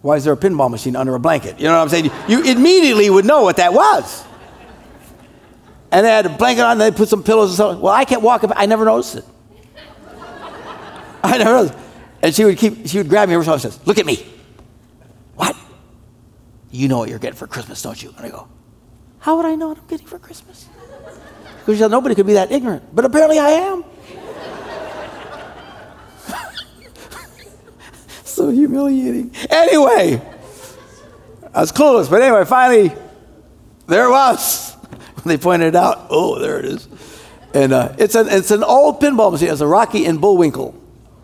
Why 0.02 0.18
is 0.18 0.26
there 0.26 0.34
a 0.34 0.38
pinball 0.38 0.70
machine 0.70 0.96
under 0.96 1.16
a 1.16 1.20
blanket? 1.20 1.60
You 1.60 1.68
know 1.68 1.78
what 1.78 1.84
I'm 1.84 1.90
saying? 1.90 2.12
You 2.28 2.44
immediately 2.44 3.10
would 3.10 3.24
know 3.24 3.44
what 3.44 3.58
that 3.58 3.74
was 3.74 4.27
and 5.92 6.06
they 6.06 6.10
had 6.10 6.26
a 6.26 6.30
blanket 6.30 6.64
on, 6.64 6.74
and 6.74 6.82
they 6.82 6.92
put 6.92 7.10
some 7.10 7.24
pillows 7.24 7.50
and 7.50 7.56
stuff. 7.56 7.80
Well, 7.80 7.94
I 7.94 8.06
kept 8.06 8.22
walking, 8.22 8.52
I 8.56 8.66
never 8.66 8.86
noticed 8.86 9.16
it. 9.16 9.26
I 11.24 11.38
never 11.38 11.52
noticed. 11.52 11.78
And 12.22 12.36
she 12.36 12.46
would 12.46 12.58
keep, 12.58 12.88
she 12.88 12.98
would 12.98 13.10
grab 13.10 13.30
me 13.30 13.36
every 13.36 13.46
time 13.46 13.54
and 13.54 13.62
says, 13.62 13.80
Look 13.86 13.98
at 13.98 14.06
me. 14.06 14.26
What? 15.36 15.56
You 16.72 16.88
know 16.88 16.98
what 16.98 17.10
you're 17.10 17.20
getting 17.20 17.38
for 17.38 17.48
Christmas, 17.48 17.82
don't 17.82 18.02
you? 18.02 18.14
And 18.18 18.26
I 18.26 18.30
go, 18.30 18.48
How 19.20 19.38
would 19.38 19.46
I 19.46 19.56
know 19.56 19.70
what 19.70 19.78
I'm 19.78 19.88
getting 19.88 20.08
for 20.08 20.20
Christmas? 20.20 20.68
Because 21.66 21.80
nobody 21.92 22.16
could 22.16 22.28
be 22.28 22.34
that 22.34 22.52
ignorant. 22.52 22.96
But 22.96 23.06
apparently 23.06 23.40
I 23.40 23.50
am. 23.50 23.84
so 28.24 28.50
humiliating. 28.50 29.32
Anyway, 29.50 30.22
I 31.54 31.60
was 31.60 31.72
clueless. 31.72 32.10
But 32.10 32.22
anyway, 32.22 32.46
finally, 32.46 32.94
there 33.86 34.06
it 34.06 34.12
was. 34.12 34.67
They 35.28 35.38
pointed 35.38 35.70
it 35.70 35.76
out, 35.76 36.08
oh, 36.10 36.40
there 36.40 36.60
it 36.60 36.66
is. 36.66 36.88
And 37.54 37.74
uh, 37.74 37.96
it's, 37.98 38.16
an, 38.16 38.28
it's 38.30 38.52
an 38.52 38.64
old 38.64 39.02
pinball 39.02 39.32
machine. 39.32 39.50
It's 39.50 39.62
a 39.62 39.68
Rocky 39.68 40.06
and 40.06 40.20
Bullwinkle. 40.20 40.76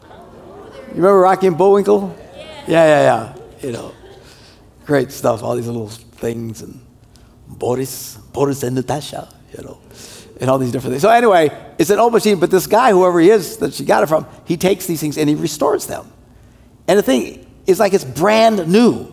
You 0.03 0.99
remember 0.99 1.19
Rocky 1.19 1.47
and 1.47 1.57
Bullwinkle? 1.57 2.15
Yeah, 2.67 2.85
yeah, 2.85 3.01
yeah. 3.01 3.35
You 3.61 3.71
know, 3.71 3.93
great 4.85 5.11
stuff. 5.11 5.43
All 5.43 5.55
these 5.55 5.67
little 5.67 5.87
things 5.87 6.61
and 6.61 6.79
Boris, 7.47 8.15
Boris 8.31 8.63
and 8.63 8.75
Natasha, 8.75 9.27
you 9.55 9.63
know, 9.63 9.79
and 10.39 10.49
all 10.49 10.57
these 10.57 10.71
different 10.71 10.93
things. 10.93 11.01
So 11.01 11.09
anyway, 11.09 11.51
it's 11.77 11.89
an 11.89 11.99
old 11.99 12.13
machine, 12.13 12.39
but 12.39 12.51
this 12.51 12.67
guy, 12.67 12.91
whoever 12.91 13.19
he 13.19 13.29
is 13.29 13.57
that 13.57 13.73
she 13.73 13.85
got 13.85 14.03
it 14.03 14.07
from, 14.07 14.25
he 14.45 14.57
takes 14.57 14.85
these 14.85 15.01
things 15.01 15.17
and 15.17 15.29
he 15.29 15.35
restores 15.35 15.87
them. 15.87 16.11
And 16.87 16.97
the 16.97 17.03
thing 17.03 17.45
is 17.65 17.79
like 17.79 17.93
it's 17.93 18.03
brand 18.03 18.67
new. 18.67 19.11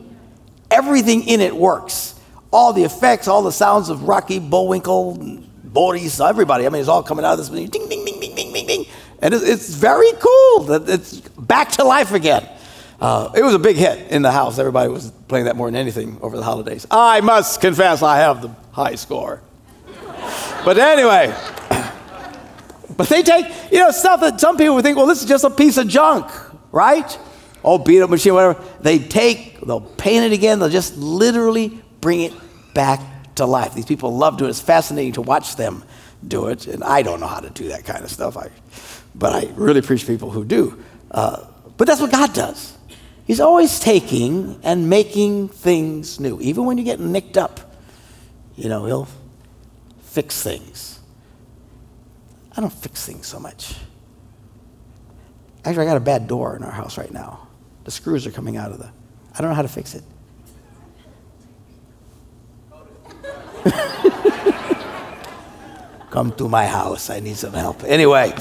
Everything 0.71 1.27
in 1.27 1.41
it 1.41 1.55
works. 1.55 2.10
All 2.53 2.73
the 2.73 2.85
effects, 2.85 3.29
all 3.29 3.43
the 3.43 3.53
sounds 3.53 3.91
of 3.91 4.05
Rocky, 4.05 4.39
Bullwinkle, 4.39 5.41
Boris, 5.65 6.21
everybody. 6.21 6.67
I 6.67 6.69
mean, 6.69 6.81
it's 6.81 6.89
all 6.89 7.03
coming 7.03 7.25
out 7.25 7.39
of 7.39 7.39
this. 7.39 7.49
Ding, 7.49 7.67
ding, 7.69 7.89
ding, 7.89 8.21
ding, 8.21 8.35
ding, 8.35 8.53
ding, 8.53 8.67
ding. 8.67 8.87
And 9.23 9.35
it's, 9.35 9.45
it's 9.45 9.75
very 9.75 10.11
cool 10.19 10.61
that 10.65 10.89
it's 10.89 11.21
back 11.21 11.73
to 11.73 11.85
life 11.85 12.13
again. 12.13 12.49
Uh, 13.01 13.31
it 13.35 13.43
was 13.43 13.55
a 13.55 13.59
big 13.59 13.77
hit 13.77 14.11
in 14.11 14.23
the 14.23 14.31
house. 14.31 14.59
Everybody 14.59 14.91
was 14.91 15.11
playing 15.29 15.47
that 15.47 15.57
more 15.57 15.69
than 15.69 15.77
anything 15.77 16.19
over 16.21 16.37
the 16.37 16.43
holidays. 16.43 16.87
I 16.91 17.21
must 17.21 17.61
confess, 17.61 18.03
I 18.03 18.19
have 18.19 18.43
the 18.43 18.51
high 18.73 18.97
score. 18.97 19.43
but 20.65 20.77
anyway, 20.77 21.35
but 22.97 23.09
they 23.09 23.23
take, 23.23 23.47
you 23.73 23.79
know, 23.79 23.91
stuff 23.91 24.21
that 24.21 24.41
some 24.41 24.57
people 24.59 24.75
would 24.75 24.85
think, 24.85 24.97
well, 24.97 25.07
this 25.07 25.23
is 25.23 25.29
just 25.29 25.45
a 25.45 25.51
piece 25.51 25.79
of 25.79 25.89
junk, 25.89 26.31
right? 26.73 27.19
Oh, 27.65 27.79
beat 27.79 28.03
up 28.03 28.11
machine, 28.11 28.35
whatever. 28.35 28.63
They 28.81 28.99
take, 28.99 29.61
they'll 29.61 29.81
paint 29.81 30.27
it 30.27 30.33
again, 30.33 30.59
they'll 30.59 30.69
just 30.69 30.97
literally 30.97 31.81
bring 32.01 32.21
it 32.21 32.33
back 32.75 33.01
to 33.37 33.47
life. 33.47 33.75
These 33.75 33.87
people 33.87 34.17
love 34.17 34.39
doing 34.39 34.49
it. 34.49 34.51
It's 34.51 34.61
fascinating 34.61 35.13
to 35.15 35.23
watch 35.23 35.57
them 35.57 35.85
do 36.27 36.49
it. 36.49 36.67
And 36.67 36.85
I 36.85 37.03
don't 37.03 37.21
know 37.21 37.27
how 37.27 37.41
to 37.41 37.51
do 37.51 37.69
that 37.69 37.85
kind 37.85 38.05
of 38.05 38.11
stuff. 38.11 38.37
I, 38.37 38.51
but 39.15 39.33
I 39.33 39.51
really 39.55 39.81
appreciate 39.81 40.09
people 40.09 40.31
who 40.31 40.45
do. 40.45 40.83
Uh, 41.11 41.47
but 41.77 41.87
that's 41.87 42.01
what 42.01 42.13
God 42.13 42.33
does. 42.35 42.77
He's 43.27 43.41
always 43.41 43.79
taking 43.79 44.59
and 44.63 44.91
making 44.91 45.49
things 45.49 46.19
new. 46.19 46.41
Even 46.41 46.65
when 46.65 46.79
you 46.79 46.85
get 46.85 47.01
nicked 47.01 47.37
up, 47.37 47.75
you 48.57 48.69
know, 48.69 48.87
He'll 48.87 49.09
fix 50.03 50.43
things. 50.43 50.99
I 52.57 52.61
don't 52.61 52.73
fix 52.73 53.07
things 53.07 53.27
so 53.27 53.39
much. 53.39 53.77
Actually, 55.65 55.87
I 55.87 55.89
got 55.91 55.97
a 55.97 56.01
bad 56.01 56.27
door 56.27 56.57
in 56.57 56.65
our 56.65 56.73
house 56.73 56.99
right 56.99 57.13
now. 57.13 57.47
The 57.85 57.91
screws 57.91 58.27
are 58.27 58.31
coming 58.31 58.57
out 58.57 58.73
of 58.73 58.79
the. 58.79 58.91
I 59.35 59.41
don't 59.41 59.51
know 59.51 59.55
how 59.55 59.63
to 59.63 59.69
fix 59.69 59.95
it. 59.95 60.03
Come 66.11 66.33
to 66.33 66.49
my 66.49 66.67
house. 66.67 67.11
I 67.11 67.21
need 67.21 67.37
some 67.37 67.53
help. 67.53 67.85
Anyway, 67.85 68.35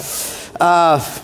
uh, 0.59 1.19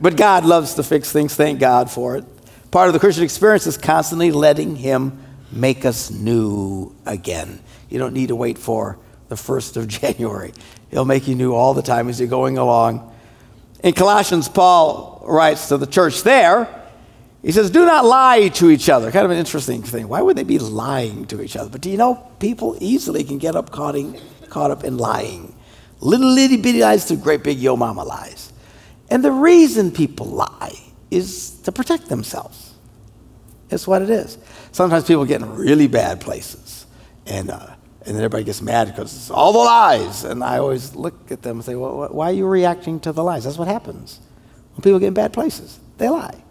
but 0.00 0.16
God 0.16 0.44
loves 0.44 0.74
to 0.74 0.82
fix 0.82 1.12
things. 1.12 1.34
Thank 1.34 1.60
God 1.60 1.90
for 1.90 2.16
it. 2.16 2.24
Part 2.70 2.88
of 2.88 2.94
the 2.94 3.00
Christian 3.00 3.24
experience 3.24 3.66
is 3.66 3.76
constantly 3.76 4.32
letting 4.32 4.76
Him 4.76 5.22
make 5.52 5.84
us 5.84 6.10
new 6.10 6.94
again. 7.04 7.60
You 7.88 7.98
don't 7.98 8.14
need 8.14 8.28
to 8.28 8.36
wait 8.36 8.58
for 8.58 8.98
the 9.28 9.34
1st 9.34 9.76
of 9.76 9.88
January. 9.88 10.52
He'll 10.90 11.04
make 11.04 11.28
you 11.28 11.34
new 11.34 11.54
all 11.54 11.74
the 11.74 11.82
time 11.82 12.08
as 12.08 12.20
you're 12.20 12.28
going 12.28 12.58
along. 12.58 13.12
In 13.82 13.92
Colossians, 13.92 14.48
Paul 14.48 15.22
writes 15.26 15.68
to 15.68 15.76
the 15.76 15.86
church 15.86 16.22
there, 16.22 16.68
he 17.46 17.52
says, 17.52 17.70
Do 17.70 17.86
not 17.86 18.04
lie 18.04 18.48
to 18.48 18.70
each 18.70 18.88
other. 18.88 19.12
Kind 19.12 19.24
of 19.24 19.30
an 19.30 19.36
interesting 19.38 19.80
thing. 19.80 20.08
Why 20.08 20.20
would 20.20 20.36
they 20.36 20.42
be 20.42 20.58
lying 20.58 21.26
to 21.26 21.40
each 21.40 21.54
other? 21.54 21.70
But 21.70 21.80
do 21.80 21.88
you 21.88 21.96
know, 21.96 22.16
people 22.40 22.76
easily 22.80 23.22
can 23.22 23.38
get 23.38 23.54
up 23.54 23.70
caught, 23.70 23.94
in, 23.94 24.20
caught 24.50 24.72
up 24.72 24.82
in 24.82 24.98
lying. 24.98 25.54
Little 26.00 26.36
itty 26.36 26.56
bitty 26.56 26.80
lies 26.80 27.04
to 27.04 27.14
great 27.14 27.44
big 27.44 27.60
yo 27.60 27.76
mama 27.76 28.02
lies. 28.02 28.52
And 29.10 29.24
the 29.24 29.30
reason 29.30 29.92
people 29.92 30.26
lie 30.26 30.76
is 31.12 31.60
to 31.60 31.70
protect 31.70 32.08
themselves. 32.08 32.74
It's 33.70 33.86
what 33.86 34.02
it 34.02 34.10
is. 34.10 34.38
Sometimes 34.72 35.04
people 35.04 35.24
get 35.24 35.40
in 35.40 35.54
really 35.54 35.86
bad 35.86 36.20
places, 36.20 36.84
and, 37.26 37.50
uh, 37.50 37.74
and 38.00 38.08
then 38.08 38.16
everybody 38.16 38.42
gets 38.42 38.60
mad 38.60 38.88
because 38.88 39.14
it's 39.14 39.30
all 39.30 39.52
the 39.52 39.60
lies. 39.60 40.24
And 40.24 40.42
I 40.42 40.58
always 40.58 40.96
look 40.96 41.30
at 41.30 41.42
them 41.42 41.58
and 41.58 41.64
say, 41.64 41.76
well, 41.76 42.08
why 42.10 42.30
are 42.30 42.34
you 42.34 42.46
reacting 42.48 42.98
to 43.00 43.12
the 43.12 43.22
lies? 43.22 43.44
That's 43.44 43.56
what 43.56 43.68
happens. 43.68 44.18
When 44.74 44.82
people 44.82 44.98
get 44.98 45.06
in 45.08 45.14
bad 45.14 45.32
places, 45.32 45.78
they 45.98 46.08
lie. 46.08 46.42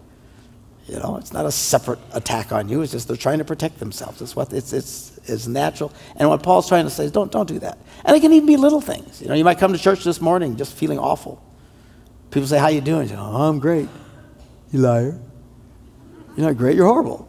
You 0.87 0.99
know, 0.99 1.17
it's 1.17 1.33
not 1.33 1.45
a 1.45 1.51
separate 1.51 1.97
attack 2.13 2.51
on 2.51 2.69
you. 2.69 2.81
It's 2.83 2.91
just 2.91 3.07
they're 3.07 3.17
trying 3.17 3.39
to 3.39 3.45
protect 3.45 3.79
themselves. 3.79 4.21
It's 4.21 4.35
what 4.35 4.53
it's 4.53 4.71
it's 4.71 5.19
it's 5.25 5.47
natural. 5.47 5.91
And 6.15 6.29
what 6.29 6.43
Paul's 6.43 6.67
trying 6.67 6.85
to 6.85 6.91
say 6.91 7.05
is 7.05 7.11
don't 7.11 7.31
don't 7.31 7.47
do 7.47 7.57
that. 7.59 7.79
And 8.03 8.15
it 8.15 8.19
can 8.19 8.31
even 8.33 8.45
be 8.45 8.55
little 8.55 8.81
things. 8.81 9.19
You 9.19 9.27
know, 9.27 9.33
you 9.33 9.43
might 9.43 9.57
come 9.57 9.73
to 9.73 9.79
church 9.79 10.03
this 10.03 10.21
morning 10.21 10.57
just 10.57 10.73
feeling 10.73 10.99
awful. 10.99 11.43
People 12.29 12.47
say, 12.47 12.59
"How 12.59 12.67
you 12.67 12.81
doing?" 12.81 13.03
You 13.03 13.15
say, 13.15 13.15
"Oh, 13.17 13.49
I'm 13.49 13.57
great." 13.57 13.89
You 14.71 14.79
liar. 14.79 15.19
You're 16.37 16.47
not 16.47 16.57
great. 16.57 16.75
You're 16.75 16.85
horrible. 16.85 17.27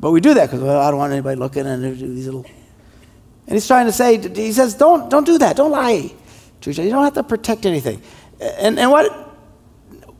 But 0.00 0.12
we 0.12 0.20
do 0.20 0.32
that 0.34 0.46
because 0.46 0.62
well, 0.62 0.80
I 0.80 0.90
don't 0.90 0.98
want 0.98 1.12
anybody 1.12 1.38
looking 1.38 1.66
and 1.66 1.82
do 1.98 2.14
these 2.14 2.26
little. 2.26 2.46
And 3.46 3.54
he's 3.54 3.66
trying 3.66 3.86
to 3.86 3.92
say, 3.92 4.18
he 4.18 4.52
says, 4.52 4.74
don't 4.74 5.10
don't 5.10 5.24
do 5.24 5.38
that. 5.38 5.56
Don't 5.56 5.70
lie 5.70 6.12
to 6.62 6.70
each 6.70 6.78
other. 6.78 6.86
You 6.86 6.92
don't 6.92 7.04
have 7.04 7.14
to 7.14 7.22
protect 7.22 7.66
anything. 7.66 8.02
And 8.40 8.78
and 8.78 8.90
what 8.90 9.36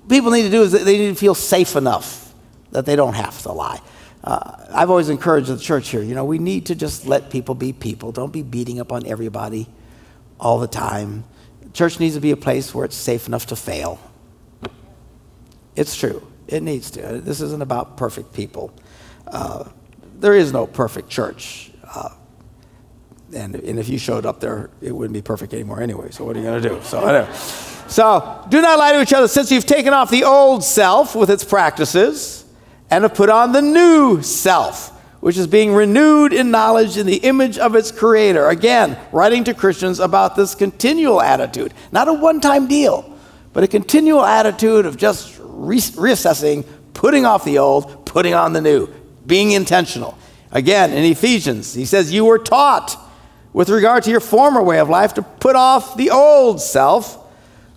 people 0.09 0.31
need 0.31 0.43
to 0.43 0.51
do 0.51 0.63
is 0.63 0.73
they 0.73 0.99
need 0.99 1.09
to 1.09 1.15
feel 1.15 1.35
safe 1.35 1.75
enough 1.75 2.26
that 2.71 2.87
they 2.87 2.97
don't 2.97 3.15
have 3.15 3.41
to 3.43 3.53
lie. 3.53 3.81
Uh, 4.27 4.57
I've 4.73 4.91
always 4.91 5.09
encouraged 5.09 5.49
the 5.49 5.59
church 5.59 5.91
here, 5.91 6.03
you 6.03 6.15
know, 6.15 6.25
we 6.25 6.39
need 6.39 6.67
to 6.67 6.75
just 6.75 7.07
let 7.07 7.31
people 7.31 7.55
be 7.55 7.73
people. 7.73 8.11
Don't 8.11 8.33
be 8.33 8.43
beating 8.43 8.81
up 8.81 8.91
on 8.91 9.07
everybody 9.07 9.69
all 10.41 10.59
the 10.59 10.67
time. 10.67 11.25
Church 11.73 12.01
needs 12.01 12.15
to 12.17 12.21
be 12.21 12.33
a 12.33 12.37
place 12.37 12.75
where 12.75 12.85
it's 12.85 12.97
safe 12.97 13.29
enough 13.29 13.47
to 13.47 13.57
fail. 13.57 14.01
It's 15.77 15.97
true. 15.97 16.27
It 16.49 16.63
needs 16.63 16.91
to. 16.93 17.21
This 17.21 17.41
isn't 17.41 17.63
about 17.63 17.97
perfect 17.97 18.33
people. 18.33 18.73
Uh, 19.27 19.65
there 20.19 20.35
is 20.35 20.53
no 20.53 20.67
perfect 20.67 21.09
church. 21.09 21.71
Uh, 21.85 22.11
and, 23.35 23.55
and 23.55 23.79
if 23.79 23.89
you 23.89 23.99
showed 23.99 24.25
up 24.25 24.41
there, 24.41 24.71
it 24.81 24.93
wouldn't 24.93 25.13
be 25.13 25.23
perfect 25.23 25.53
anymore 25.53 25.83
anyway. 25.83 26.11
So 26.11 26.25
what 26.25 26.37
are 26.37 26.41
you 26.41 26.47
going 26.47 26.63
to 26.63 26.69
do? 26.69 26.81
So, 26.83 27.07
anyway. 27.07 27.33
so 27.89 28.45
do 28.49 28.63
not 28.63 28.79
lie 28.79 28.93
to 28.93 29.03
each 29.03 29.13
other 29.13 29.29
since 29.29 29.53
you've 29.53 29.67
taken 29.67 29.93
off 29.93 30.11
the 30.11 30.25
old 30.25 30.65
self 30.65 31.15
with 31.15 31.31
its 31.31 31.45
practices 31.45 32.46
and 32.91 33.03
have 33.03 33.15
put 33.15 33.29
on 33.29 33.53
the 33.53 33.63
new 33.63 34.23
self, 34.23 34.91
which 35.21 35.37
is 35.37 35.47
being 35.47 35.75
renewed 35.75 36.33
in 36.33 36.51
knowledge 36.51 36.97
in 36.97 37.07
the 37.07 37.17
image 37.17 37.59
of 37.59 37.75
its 37.75 37.91
creator. 37.91 38.49
Again, 38.49 38.99
writing 39.13 39.45
to 39.45 39.55
Christians 39.55 39.99
about 39.99 40.37
this 40.37 40.55
continual 40.55 41.21
attitude, 41.21 41.75
not 41.91 42.09
a 42.09 42.13
one 42.13 42.41
time 42.41 42.69
deal, 42.69 43.13
but 43.53 43.65
a 43.65 43.69
continual 43.69 44.25
attitude 44.25 44.87
of 44.87 44.97
just 44.97 45.39
re- 45.41 45.79
reassessing, 45.79 46.65
putting 46.95 47.25
off 47.25 47.45
the 47.45 47.59
old, 47.59 48.07
putting 48.07 48.35
on 48.35 48.53
the 48.53 48.61
new, 48.61 48.89
being 49.27 49.51
intentional. 49.53 50.17
Again, 50.53 50.93
in 50.93 51.05
Ephesians, 51.05 51.75
he 51.75 51.85
says, 51.85 52.13
You 52.13 52.25
were 52.25 52.39
taught 52.39 52.97
with 53.53 53.69
regard 53.69 54.05
to 54.05 54.11
your 54.11 54.21
former 54.21 54.63
way 54.63 54.79
of 54.79 54.89
life 54.89 55.15
to 55.15 55.23
put 55.23 55.57
off 55.57 55.97
the 55.97 56.11
old 56.11 56.61
self, 56.61 57.17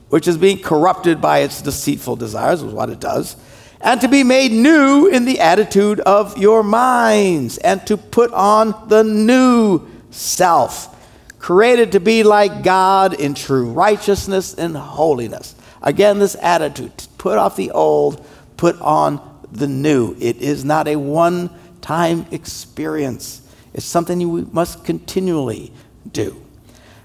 which 0.10 0.28
is 0.28 0.38
being 0.38 0.62
corrupted 0.62 1.20
by 1.20 1.40
its 1.40 1.62
deceitful 1.62 2.16
desires, 2.16 2.62
is 2.62 2.74
what 2.74 2.90
it 2.90 3.00
does 3.00 3.36
and 3.82 4.02
to 4.02 4.08
be 4.08 4.24
made 4.24 4.52
new 4.52 5.08
in 5.08 5.26
the 5.26 5.40
attitude 5.40 6.00
of 6.02 6.38
your 6.38 6.64
minds, 6.64 7.58
and 7.60 7.86
to 7.88 7.98
put 7.98 8.32
on 8.34 8.88
the 8.90 9.04
new 9.04 9.88
self, 10.12 10.96
created 11.40 11.94
to 11.94 12.00
be 12.00 12.24
like 12.24 12.64
God 12.64 13.14
in 13.14 13.34
true 13.34 13.72
righteousness 13.72 14.54
and 14.54 14.76
holiness. 14.76 15.56
Again, 15.82 16.20
this 16.20 16.36
attitude 16.42 16.92
put 17.18 17.38
off 17.38 17.56
the 17.56 17.72
old, 17.72 18.26
put 18.58 18.80
on 18.82 19.22
the 19.52 19.68
new. 19.68 20.16
It 20.20 20.38
is 20.38 20.66
not 20.66 20.88
a 20.88 20.98
one 20.98 21.50
time 21.82 22.26
experience, 22.32 23.42
it's 23.74 23.86
something 23.86 24.20
you 24.20 24.50
must 24.52 24.84
continually 24.84 25.72
do. 26.12 26.42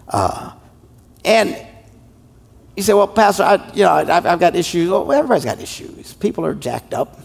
Uh, 0.08 0.52
and 1.24 1.56
you 2.76 2.82
say, 2.82 2.92
well, 2.92 3.06
Pastor, 3.06 3.44
I, 3.44 3.70
you 3.72 3.84
know, 3.84 3.92
I've, 3.92 4.26
I've 4.26 4.40
got 4.40 4.56
issues. 4.56 4.90
Well, 4.90 5.10
everybody's 5.12 5.44
got 5.44 5.60
issues. 5.60 6.12
People 6.14 6.44
are 6.44 6.54
jacked 6.54 6.92
up. 6.92 7.20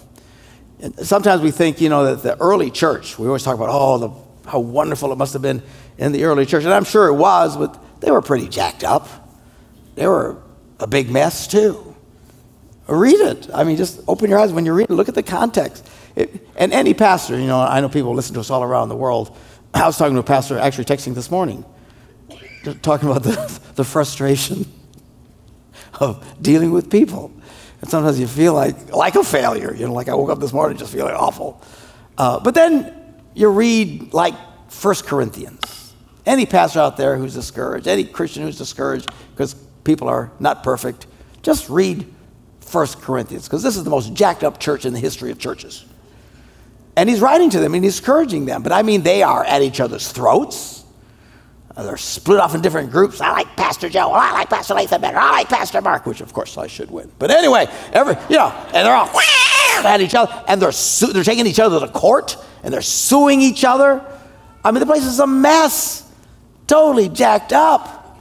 And 0.79 0.95
sometimes 0.99 1.41
we 1.41 1.51
think, 1.51 1.81
you 1.81 1.89
know, 1.89 2.15
that 2.15 2.23
the 2.23 2.41
early 2.41 2.69
church, 2.69 3.17
we 3.17 3.27
always 3.27 3.43
talk 3.43 3.55
about, 3.55 3.69
oh, 3.71 3.97
the, 3.97 4.49
how 4.49 4.59
wonderful 4.59 5.11
it 5.11 5.17
must 5.17 5.33
have 5.33 5.41
been 5.41 5.61
in 5.97 6.11
the 6.11 6.23
early 6.23 6.45
church. 6.45 6.63
And 6.65 6.73
I'm 6.73 6.85
sure 6.85 7.07
it 7.07 7.15
was, 7.15 7.57
but 7.57 7.83
they 7.99 8.11
were 8.11 8.21
pretty 8.21 8.47
jacked 8.47 8.83
up. 8.83 9.07
They 9.95 10.07
were 10.07 10.37
a 10.79 10.87
big 10.87 11.09
mess, 11.09 11.47
too. 11.47 11.95
Read 12.87 13.19
it. 13.19 13.49
I 13.53 13.63
mean, 13.63 13.75
just 13.75 14.01
open 14.07 14.29
your 14.29 14.39
eyes 14.39 14.53
when 14.53 14.65
you 14.65 14.73
read 14.73 14.89
it. 14.89 14.93
Look 14.93 15.09
at 15.09 15.15
the 15.15 15.23
context. 15.23 15.87
it, 16.15 16.47
and 16.55 16.71
any 16.73 16.93
pastor, 16.93 17.39
you 17.39 17.47
know, 17.47 17.59
I 17.59 17.81
know 17.81 17.89
people 17.89 18.13
listen 18.13 18.35
to 18.35 18.39
us 18.39 18.49
all 18.49 18.63
around 18.63 18.89
the 18.89 18.95
world. 18.95 19.35
I 19.73 19.85
was 19.85 19.97
talking 19.97 20.13
to 20.13 20.19
a 20.19 20.23
pastor, 20.23 20.57
actually 20.59 20.85
texting 20.85 21.15
this 21.15 21.29
morning, 21.29 21.65
talking 22.81 23.09
about 23.09 23.23
the, 23.23 23.59
the 23.75 23.83
frustration 23.83 24.65
of 25.99 26.23
dealing 26.41 26.71
with 26.71 26.89
people. 26.89 27.31
And 27.81 27.89
sometimes 27.89 28.19
you 28.19 28.27
feel 28.27 28.53
like, 28.53 28.93
like 28.93 29.15
a 29.15 29.23
failure, 29.23 29.73
you 29.73 29.87
know, 29.87 29.93
like 29.93 30.09
I 30.09 30.15
woke 30.15 30.29
up 30.29 30.39
this 30.39 30.53
morning 30.53 30.77
just 30.77 30.93
feeling 30.93 31.13
awful. 31.13 31.61
Uh, 32.17 32.39
but 32.39 32.53
then 32.53 32.93
you 33.33 33.49
read 33.49 34.13
like 34.13 34.35
1 34.71 34.95
Corinthians. 35.05 35.93
Any 36.25 36.45
pastor 36.45 36.79
out 36.79 36.97
there 36.97 37.17
who's 37.17 37.33
discouraged, 37.33 37.87
any 37.87 38.03
Christian 38.03 38.43
who's 38.43 38.57
discouraged 38.57 39.09
because 39.31 39.53
people 39.83 40.09
are 40.09 40.31
not 40.39 40.63
perfect, 40.63 41.07
just 41.41 41.69
read 41.69 42.05
1 42.71 42.87
Corinthians 43.01 43.45
because 43.45 43.63
this 43.63 43.77
is 43.77 43.83
the 43.83 43.89
most 43.89 44.13
jacked 44.13 44.43
up 44.43 44.59
church 44.59 44.85
in 44.85 44.93
the 44.93 44.99
history 44.99 45.31
of 45.31 45.39
churches. 45.39 45.85
And 46.95 47.09
he's 47.09 47.21
writing 47.21 47.49
to 47.51 47.59
them 47.59 47.73
and 47.73 47.83
he's 47.83 47.99
encouraging 47.99 48.45
them. 48.45 48.61
But 48.61 48.73
I 48.73 48.83
mean, 48.83 49.03
they 49.03 49.23
are 49.23 49.43
at 49.45 49.61
each 49.61 49.79
other's 49.79 50.11
throats. 50.11 50.78
They're 51.83 51.97
split 51.97 52.39
off 52.39 52.55
in 52.55 52.61
different 52.61 52.91
groups. 52.91 53.21
I 53.21 53.31
like 53.31 53.55
Pastor 53.55 53.89
Joe. 53.89 54.11
I 54.11 54.31
like 54.33 54.49
Pastor 54.49 54.73
Lathan 54.73 55.01
better. 55.01 55.17
I 55.17 55.31
like 55.31 55.49
Pastor 55.49 55.81
Mark, 55.81 56.05
which 56.05 56.21
of 56.21 56.33
course 56.33 56.57
I 56.57 56.67
should 56.67 56.91
win. 56.91 57.11
But 57.19 57.31
anyway, 57.31 57.67
every 57.93 58.15
you 58.29 58.37
know, 58.37 58.49
and 58.73 58.85
they're 58.85 58.93
all 58.93 59.09
at 59.85 60.01
each 60.01 60.15
other, 60.15 60.43
and 60.47 60.61
they're 60.61 60.71
su- 60.71 61.13
they're 61.13 61.23
taking 61.23 61.47
each 61.47 61.59
other 61.59 61.79
to 61.79 61.87
court, 61.87 62.37
and 62.63 62.73
they're 62.73 62.81
suing 62.81 63.41
each 63.41 63.63
other. 63.63 64.03
I 64.63 64.71
mean, 64.71 64.81
the 64.81 64.85
place 64.85 65.05
is 65.05 65.19
a 65.19 65.27
mess, 65.27 66.09
totally 66.67 67.07
jacked 67.07 67.53
up. 67.53 68.19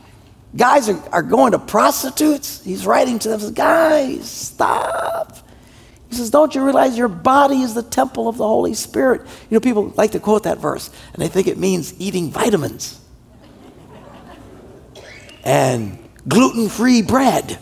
Guys 0.57 0.89
are, 0.89 1.03
are 1.11 1.23
going 1.23 1.53
to 1.53 1.59
prostitutes. 1.59 2.63
He's 2.65 2.87
writing 2.87 3.19
to 3.19 3.29
them, 3.29 3.41
says, 3.41 3.51
guys, 3.51 4.31
stop. 4.31 5.37
He 6.09 6.15
says, 6.17 6.31
Don't 6.31 6.55
you 6.55 6.65
realize 6.65 6.97
your 6.97 7.09
body 7.09 7.61
is 7.61 7.75
the 7.75 7.83
temple 7.83 8.29
of 8.29 8.39
the 8.39 8.47
Holy 8.47 8.75
Spirit? 8.75 9.23
You 9.51 9.57
know, 9.57 9.61
people 9.61 9.93
like 9.97 10.13
to 10.13 10.21
quote 10.21 10.45
that 10.45 10.59
verse, 10.59 10.91
and 11.13 11.21
they 11.21 11.29
think 11.29 11.49
it 11.49 11.59
means 11.59 11.93
eating 12.01 12.31
vitamins 12.31 13.01
and 15.49 15.99
gluten 16.29 16.69
free 16.69 17.01
bread. 17.01 17.59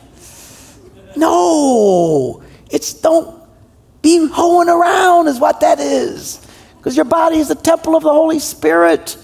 No, 1.15 2.43
it's 2.69 2.93
don't 2.95 3.41
be 4.03 4.27
hoeing 4.27 4.69
around, 4.69 5.29
is 5.29 5.39
what 5.39 5.61
that 5.61 5.79
is. 5.79 6.45
Because 6.77 6.97
your 6.97 7.05
body 7.05 7.37
is 7.37 7.47
the 7.47 7.55
temple 7.55 7.95
of 7.95 8.03
the 8.03 8.11
Holy 8.11 8.41
Spirit. 8.41 9.17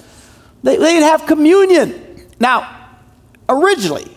They, 0.63 0.77
they'd 0.77 1.03
have 1.03 1.27
communion. 1.27 2.29
Now, 2.39 2.89
originally, 3.49 4.17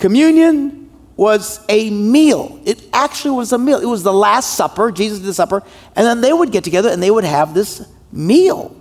communion 0.00 0.90
was 1.16 1.64
a 1.68 1.88
meal. 1.90 2.60
It 2.64 2.82
actually 2.92 3.36
was 3.36 3.52
a 3.52 3.58
meal. 3.58 3.78
It 3.78 3.86
was 3.86 4.02
the 4.02 4.12
Last 4.12 4.56
Supper. 4.56 4.90
Jesus 4.90 5.20
did 5.20 5.28
the 5.28 5.34
supper. 5.34 5.62
And 5.94 6.04
then 6.04 6.20
they 6.20 6.32
would 6.32 6.50
get 6.50 6.64
together 6.64 6.88
and 6.88 7.00
they 7.00 7.12
would 7.12 7.24
have 7.24 7.54
this 7.54 7.86
meal. 8.10 8.76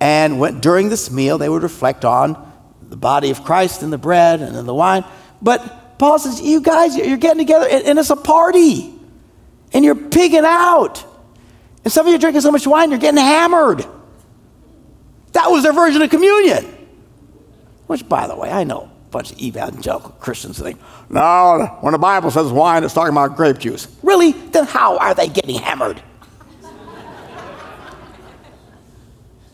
And 0.00 0.40
when, 0.40 0.58
during 0.58 0.88
this 0.88 1.08
meal, 1.08 1.38
they 1.38 1.48
would 1.48 1.62
reflect 1.62 2.04
on 2.04 2.47
the 2.88 2.96
body 2.96 3.30
of 3.30 3.44
Christ 3.44 3.82
and 3.82 3.92
the 3.92 3.98
bread 3.98 4.40
and 4.40 4.54
then 4.54 4.66
the 4.66 4.74
wine. 4.74 5.04
But 5.42 5.98
Paul 5.98 6.18
says, 6.18 6.40
You 6.40 6.60
guys, 6.60 6.96
you're 6.96 7.16
getting 7.16 7.38
together 7.38 7.66
and, 7.68 7.84
and 7.84 7.98
it's 7.98 8.10
a 8.10 8.16
party. 8.16 8.94
And 9.72 9.84
you're 9.84 9.94
pigging 9.94 10.44
out. 10.44 11.04
And 11.84 11.92
some 11.92 12.06
of 12.06 12.10
you 12.10 12.16
are 12.16 12.20
drinking 12.20 12.40
so 12.40 12.50
much 12.50 12.66
wine, 12.66 12.90
you're 12.90 12.98
getting 12.98 13.20
hammered. 13.20 13.84
That 15.32 15.50
was 15.50 15.62
their 15.62 15.72
version 15.72 16.00
of 16.02 16.10
communion. 16.10 16.64
Which, 17.86 18.08
by 18.08 18.26
the 18.26 18.36
way, 18.36 18.50
I 18.50 18.64
know 18.64 18.90
a 19.08 19.10
bunch 19.10 19.32
of 19.32 19.38
evangelical 19.40 20.10
Christians 20.12 20.58
think, 20.58 20.80
no, 21.08 21.78
when 21.80 21.92
the 21.92 21.98
Bible 21.98 22.30
says 22.30 22.50
wine, 22.50 22.84
it's 22.84 22.94
talking 22.94 23.12
about 23.12 23.36
grape 23.36 23.58
juice. 23.58 23.88
Really? 24.02 24.32
Then 24.32 24.64
how 24.64 24.98
are 24.98 25.14
they 25.14 25.28
getting 25.28 25.56
hammered? 25.56 26.02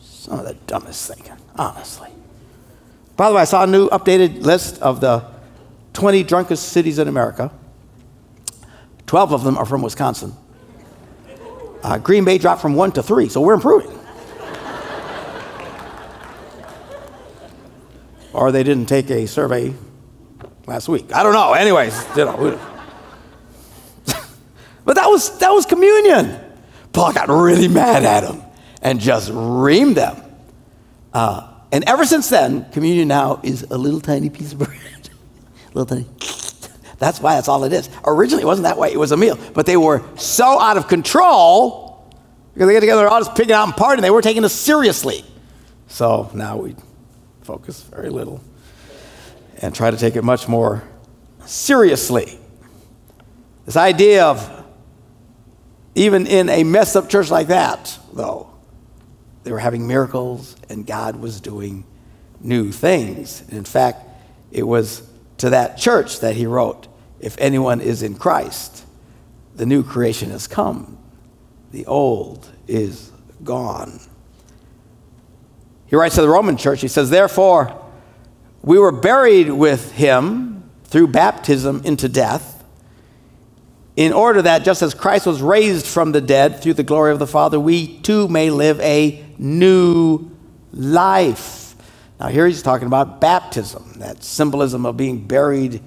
Some 0.01 0.39
of 0.39 0.45
the 0.45 0.55
dumbest 0.65 1.07
thinking, 1.07 1.37
honestly. 1.55 2.09
By 3.15 3.29
the 3.29 3.35
way, 3.35 3.41
I 3.41 3.45
saw 3.45 3.63
a 3.63 3.67
new 3.67 3.87
updated 3.89 4.43
list 4.43 4.81
of 4.81 4.99
the 4.99 5.25
20 5.93 6.23
drunkest 6.23 6.69
cities 6.69 6.99
in 6.99 7.07
America. 7.07 7.51
12 9.07 9.31
of 9.33 9.43
them 9.43 9.57
are 9.57 9.65
from 9.65 9.81
Wisconsin. 9.81 10.33
Uh, 11.81 11.97
Green 11.97 12.25
Bay 12.25 12.37
dropped 12.37 12.61
from 12.61 12.75
one 12.75 12.91
to 12.91 13.01
three, 13.03 13.29
so 13.29 13.39
we're 13.39 13.53
improving. 13.53 13.91
or 18.33 18.51
they 18.51 18.63
didn't 18.63 18.87
take 18.87 19.09
a 19.11 19.27
survey 19.27 19.73
last 20.65 20.89
week. 20.89 21.13
I 21.13 21.23
don't 21.23 21.33
know. 21.33 21.53
Anyways, 21.53 22.05
you 22.17 22.25
know. 22.25 22.59
but 24.83 24.95
that 24.95 25.07
was 25.07 25.37
that 25.37 25.51
was 25.51 25.65
communion. 25.65 26.41
Paul 26.91 27.13
got 27.13 27.29
really 27.29 27.67
mad 27.67 28.03
at 28.03 28.21
them 28.21 28.41
and 28.81 28.99
just 28.99 29.29
reamed 29.31 29.95
them. 29.95 30.21
Uh, 31.13 31.54
and 31.75 31.83
ever 31.89 32.05
since 32.05 32.29
then, 32.29 32.71
communion 32.71 33.09
now 33.09 33.41
is 33.43 33.63
a 33.63 33.77
little 33.77 33.99
tiny 33.99 34.29
piece 34.29 34.53
of 34.53 34.59
bread. 34.59 34.79
little 35.73 35.85
tiny. 35.85 36.07
That's 36.99 37.19
why 37.19 37.35
that's 37.35 37.49
all 37.49 37.65
it 37.65 37.73
is. 37.73 37.89
Originally, 38.05 38.43
it 38.43 38.45
wasn't 38.45 38.63
that 38.63 38.77
way. 38.77 38.93
It 38.93 38.97
was 38.97 39.11
a 39.11 39.17
meal. 39.17 39.37
But 39.53 39.65
they 39.65 39.75
were 39.75 40.01
so 40.15 40.61
out 40.61 40.77
of 40.77 40.87
control 40.87 42.09
because 42.53 42.67
they 42.67 42.73
get 42.73 42.79
together, 42.79 43.09
all 43.09 43.19
just 43.19 43.35
picking 43.35 43.51
out 43.51 43.65
and 43.65 43.73
partying. 43.73 43.99
They 43.99 44.09
were 44.09 44.21
taking 44.21 44.45
it 44.45 44.49
seriously. 44.49 45.25
So 45.87 46.31
now 46.33 46.55
we 46.55 46.77
focus 47.41 47.81
very 47.81 48.09
little 48.09 48.39
and 49.61 49.75
try 49.75 49.91
to 49.91 49.97
take 49.97 50.15
it 50.15 50.23
much 50.23 50.47
more 50.47 50.81
seriously. 51.45 52.39
This 53.65 53.75
idea 53.75 54.23
of 54.23 54.65
even 55.95 56.25
in 56.27 56.47
a 56.47 56.63
messed 56.63 56.95
up 56.95 57.09
church 57.09 57.29
like 57.29 57.47
that, 57.47 57.99
though, 58.13 58.54
they 59.45 59.51
were 59.51 59.59
having 59.59 59.87
miracles 59.87 60.55
and 60.69 60.85
God 60.85 61.15
was 61.15 61.39
doing 61.39 61.85
new 62.41 62.71
things. 62.71 63.47
In 63.49 63.63
fact, 63.63 64.05
it 64.51 64.63
was 64.63 65.07
to 65.37 65.51
that 65.51 65.77
church 65.77 66.19
that 66.19 66.35
he 66.35 66.47
wrote, 66.47 66.87
If 67.19 67.37
anyone 67.37 67.79
is 67.79 68.01
in 68.01 68.15
Christ, 68.15 68.85
the 69.55 69.65
new 69.65 69.83
creation 69.83 70.31
has 70.31 70.47
come, 70.47 70.97
the 71.71 71.85
old 71.85 72.51
is 72.67 73.11
gone. 73.43 73.99
He 75.85 75.95
writes 75.95 76.15
to 76.15 76.21
the 76.21 76.29
Roman 76.29 76.57
church, 76.57 76.81
he 76.81 76.87
says, 76.87 77.11
Therefore, 77.11 77.81
we 78.63 78.79
were 78.79 78.91
buried 78.91 79.51
with 79.51 79.91
him 79.91 80.69
through 80.85 81.07
baptism 81.07 81.81
into 81.85 82.09
death, 82.09 82.63
in 83.95 84.11
order 84.11 84.41
that 84.41 84.63
just 84.63 84.81
as 84.81 84.93
Christ 84.93 85.25
was 85.25 85.41
raised 85.41 85.85
from 85.85 86.11
the 86.11 86.19
dead 86.19 86.61
through 86.61 86.73
the 86.73 86.83
glory 86.83 87.11
of 87.11 87.19
the 87.19 87.27
Father, 87.27 87.59
we 87.59 87.99
too 87.99 88.27
may 88.27 88.49
live 88.49 88.79
a 88.81 89.24
new 89.39 90.29
life. 90.71 91.75
Now, 92.19 92.27
here 92.27 92.47
he's 92.47 92.61
talking 92.61 92.87
about 92.87 93.19
baptism, 93.19 93.95
that 93.97 94.23
symbolism 94.23 94.85
of 94.85 94.95
being 94.95 95.25
buried 95.27 95.81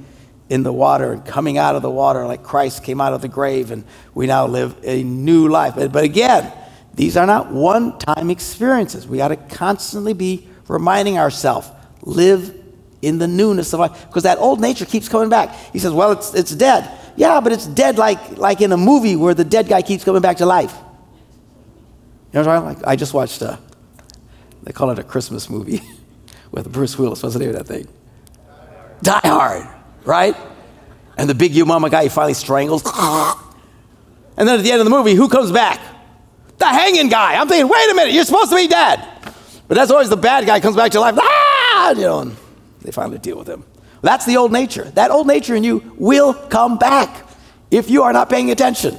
in 0.48 0.62
the 0.62 0.72
water 0.72 1.12
and 1.12 1.24
coming 1.24 1.58
out 1.58 1.74
of 1.74 1.82
the 1.82 1.90
water 1.90 2.26
like 2.26 2.42
Christ 2.42 2.84
came 2.84 3.00
out 3.00 3.12
of 3.12 3.22
the 3.22 3.28
grave, 3.28 3.70
and 3.70 3.84
we 4.14 4.26
now 4.26 4.46
live 4.46 4.76
a 4.82 5.02
new 5.02 5.48
life. 5.48 5.74
But, 5.74 6.04
again, 6.04 6.52
these 6.94 7.16
are 7.16 7.26
not 7.26 7.52
one 7.52 7.98
time 7.98 8.30
experiences. 8.30 9.06
We 9.06 9.18
got 9.18 9.28
to 9.28 9.36
constantly 9.36 10.12
be 10.12 10.48
reminding 10.66 11.18
ourselves 11.18 11.70
live 12.02 12.54
in 13.02 13.18
the 13.18 13.28
newness 13.28 13.72
of 13.72 13.80
life. 13.80 14.06
Because 14.06 14.24
that 14.24 14.38
old 14.38 14.60
nature 14.60 14.84
keeps 14.84 15.08
coming 15.08 15.28
back. 15.28 15.54
He 15.72 15.78
says, 15.78 15.92
well, 15.92 16.12
it's, 16.12 16.34
it's 16.34 16.54
dead. 16.54 16.90
Yeah, 17.16 17.40
but 17.40 17.52
it's 17.52 17.66
dead 17.66 17.98
like, 17.98 18.36
like 18.38 18.60
in 18.60 18.72
a 18.72 18.76
movie 18.76 19.16
where 19.16 19.34
the 19.34 19.44
dead 19.44 19.68
guy 19.68 19.82
keeps 19.82 20.04
coming 20.04 20.22
back 20.22 20.38
to 20.38 20.46
life. 20.46 20.74
You 22.32 22.40
know 22.40 22.46
what 22.46 22.48
I'm 22.48 22.64
Like, 22.64 22.86
I 22.86 22.96
just 22.96 23.14
watched 23.14 23.42
a, 23.42 23.58
they 24.62 24.72
call 24.72 24.90
it 24.90 24.98
a 24.98 25.04
Christmas 25.04 25.48
movie 25.48 25.82
with 26.50 26.70
Bruce 26.72 26.98
Willis. 26.98 27.22
What's 27.22 27.34
the 27.34 27.40
name 27.40 27.50
of 27.50 27.56
that 27.56 27.66
thing? 27.66 27.88
Die 29.02 29.20
Hard, 29.24 29.66
right? 30.04 30.36
And 31.16 31.28
the 31.28 31.34
big 31.34 31.54
you 31.54 31.64
mama 31.64 31.90
guy 31.90 32.04
he 32.04 32.08
finally 32.08 32.34
strangles. 32.34 32.82
And 32.84 34.46
then 34.46 34.58
at 34.58 34.62
the 34.62 34.70
end 34.70 34.80
of 34.80 34.84
the 34.84 34.90
movie, 34.90 35.14
who 35.14 35.28
comes 35.28 35.50
back? 35.50 35.80
the 36.58 36.66
hanging 36.66 37.08
guy. 37.08 37.40
I'm 37.40 37.48
thinking, 37.48 37.68
wait 37.68 37.90
a 37.90 37.94
minute, 37.94 38.12
you're 38.12 38.24
supposed 38.24 38.50
to 38.50 38.56
be 38.56 38.68
dead. 38.68 39.06
But 39.68 39.76
that's 39.76 39.90
always 39.90 40.08
the 40.08 40.16
bad 40.16 40.46
guy 40.46 40.60
comes 40.60 40.76
back 40.76 40.92
to 40.92 41.00
life. 41.00 41.16
Ah! 41.18 41.90
You 41.90 42.02
know, 42.02 42.20
and 42.20 42.36
they 42.82 42.90
finally 42.90 43.18
deal 43.18 43.38
with 43.38 43.48
him. 43.48 43.64
That's 44.02 44.24
the 44.24 44.36
old 44.36 44.52
nature. 44.52 44.84
That 44.84 45.10
old 45.10 45.26
nature 45.26 45.54
in 45.54 45.64
you 45.64 45.94
will 45.96 46.34
come 46.34 46.78
back 46.78 47.26
if 47.70 47.90
you 47.90 48.02
are 48.02 48.12
not 48.12 48.30
paying 48.30 48.50
attention. 48.50 48.96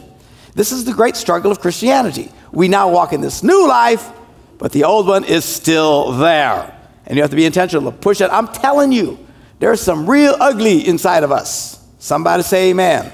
This 0.55 0.71
is 0.71 0.85
the 0.85 0.93
great 0.93 1.15
struggle 1.15 1.51
of 1.51 1.59
Christianity. 1.59 2.31
We 2.51 2.67
now 2.67 2.89
walk 2.89 3.13
in 3.13 3.21
this 3.21 3.43
new 3.43 3.67
life, 3.67 4.09
but 4.57 4.71
the 4.71 4.83
old 4.83 5.07
one 5.07 5.23
is 5.23 5.45
still 5.45 6.11
there. 6.13 6.75
And 7.05 7.15
you 7.15 7.21
have 7.21 7.31
to 7.31 7.35
be 7.35 7.45
intentional 7.45 7.91
to 7.91 7.97
push 7.97 8.21
it. 8.21 8.29
I'm 8.31 8.47
telling 8.47 8.91
you, 8.91 9.17
there's 9.59 9.81
some 9.81 10.09
real 10.09 10.35
ugly 10.39 10.87
inside 10.87 11.23
of 11.23 11.31
us. 11.31 11.85
Somebody 11.99 12.43
say 12.43 12.69
amen. 12.69 13.11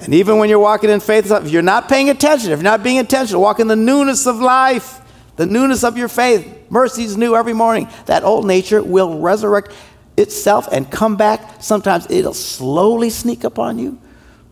And 0.00 0.12
even 0.12 0.38
when 0.38 0.50
you're 0.50 0.58
walking 0.58 0.90
in 0.90 1.00
faith, 1.00 1.30
if 1.30 1.50
you're 1.50 1.62
not 1.62 1.88
paying 1.88 2.10
attention, 2.10 2.52
if 2.52 2.58
you're 2.58 2.64
not 2.64 2.82
being 2.82 2.96
intentional, 2.96 3.40
walk 3.40 3.60
in 3.60 3.68
the 3.68 3.76
newness 3.76 4.26
of 4.26 4.36
life, 4.36 5.00
the 5.36 5.46
newness 5.46 5.82
of 5.82 5.96
your 5.96 6.08
faith, 6.08 6.70
Mercy's 6.70 7.16
new 7.16 7.34
every 7.34 7.54
morning, 7.54 7.88
that 8.06 8.22
old 8.22 8.46
nature 8.46 8.82
will 8.82 9.18
resurrect 9.20 9.72
itself 10.16 10.68
and 10.70 10.90
come 10.90 11.16
back. 11.16 11.62
Sometimes 11.62 12.06
it'll 12.10 12.34
slowly 12.34 13.10
sneak 13.10 13.44
upon 13.44 13.78
you, 13.78 13.98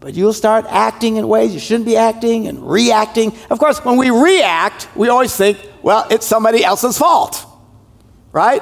But 0.02 0.14
you'll 0.14 0.32
start 0.32 0.66
acting 0.68 1.16
in 1.16 1.28
ways 1.28 1.54
you 1.54 1.60
shouldn't 1.60 1.86
be 1.86 1.96
acting 1.96 2.48
and 2.48 2.68
reacting. 2.68 3.32
Of 3.50 3.60
course, 3.60 3.84
when 3.84 3.96
we 3.96 4.10
react, 4.10 4.88
we 4.96 5.08
always 5.08 5.34
think, 5.34 5.58
well, 5.80 6.08
it's 6.10 6.26
somebody 6.26 6.64
else's 6.64 6.98
fault, 6.98 7.46
right? 8.32 8.60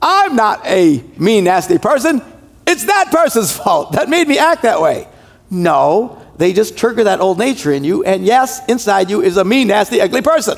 I'm 0.00 0.34
not 0.36 0.64
a 0.64 1.04
mean, 1.18 1.44
nasty 1.44 1.76
person. 1.76 2.22
It's 2.66 2.86
that 2.86 3.10
person's 3.10 3.52
fault 3.54 3.92
that 3.92 4.08
made 4.08 4.26
me 4.26 4.38
act 4.38 4.62
that 4.62 4.80
way. 4.80 5.06
No, 5.50 6.22
they 6.38 6.54
just 6.54 6.78
trigger 6.78 7.04
that 7.04 7.20
old 7.20 7.38
nature 7.38 7.70
in 7.70 7.84
you, 7.84 8.02
and 8.02 8.24
yes, 8.24 8.66
inside 8.66 9.10
you 9.10 9.20
is 9.20 9.36
a 9.36 9.44
mean, 9.44 9.68
nasty, 9.68 10.00
ugly 10.00 10.22
person. 10.22 10.56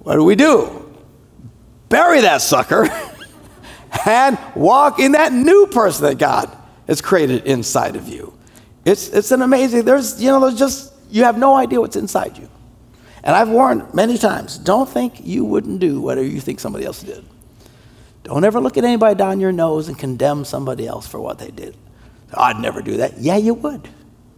What 0.00 0.16
do 0.16 0.24
we 0.24 0.36
do? 0.36 0.94
Bury 1.88 2.20
that 2.20 2.42
sucker 2.42 2.90
and 4.06 4.38
walk 4.54 4.98
in 4.98 5.12
that 5.12 5.32
new 5.32 5.66
person 5.68 6.04
that 6.04 6.18
God 6.18 6.54
has 6.86 7.00
created 7.00 7.46
inside 7.46 7.96
of 7.96 8.06
you. 8.06 8.34
It's, 8.84 9.08
it's 9.08 9.30
an 9.30 9.42
amazing, 9.42 9.84
there's, 9.84 10.20
you 10.22 10.30
know, 10.30 10.40
there's 10.40 10.58
just, 10.58 10.92
you 11.10 11.24
have 11.24 11.38
no 11.38 11.54
idea 11.54 11.80
what's 11.80 11.96
inside 11.96 12.36
you. 12.36 12.48
And 13.24 13.36
I've 13.36 13.48
warned 13.48 13.94
many 13.94 14.18
times 14.18 14.58
don't 14.58 14.88
think 14.88 15.24
you 15.24 15.44
wouldn't 15.44 15.78
do 15.78 16.00
whatever 16.00 16.26
you 16.26 16.40
think 16.40 16.58
somebody 16.58 16.84
else 16.84 17.02
did. 17.02 17.24
Don't 18.24 18.44
ever 18.44 18.60
look 18.60 18.76
at 18.76 18.84
anybody 18.84 19.14
down 19.14 19.40
your 19.40 19.52
nose 19.52 19.88
and 19.88 19.98
condemn 19.98 20.44
somebody 20.44 20.86
else 20.86 21.06
for 21.06 21.20
what 21.20 21.38
they 21.38 21.50
did. 21.50 21.76
I'd 22.34 22.58
never 22.58 22.82
do 22.82 22.98
that. 22.98 23.18
Yeah, 23.18 23.36
you 23.36 23.54
would. 23.54 23.88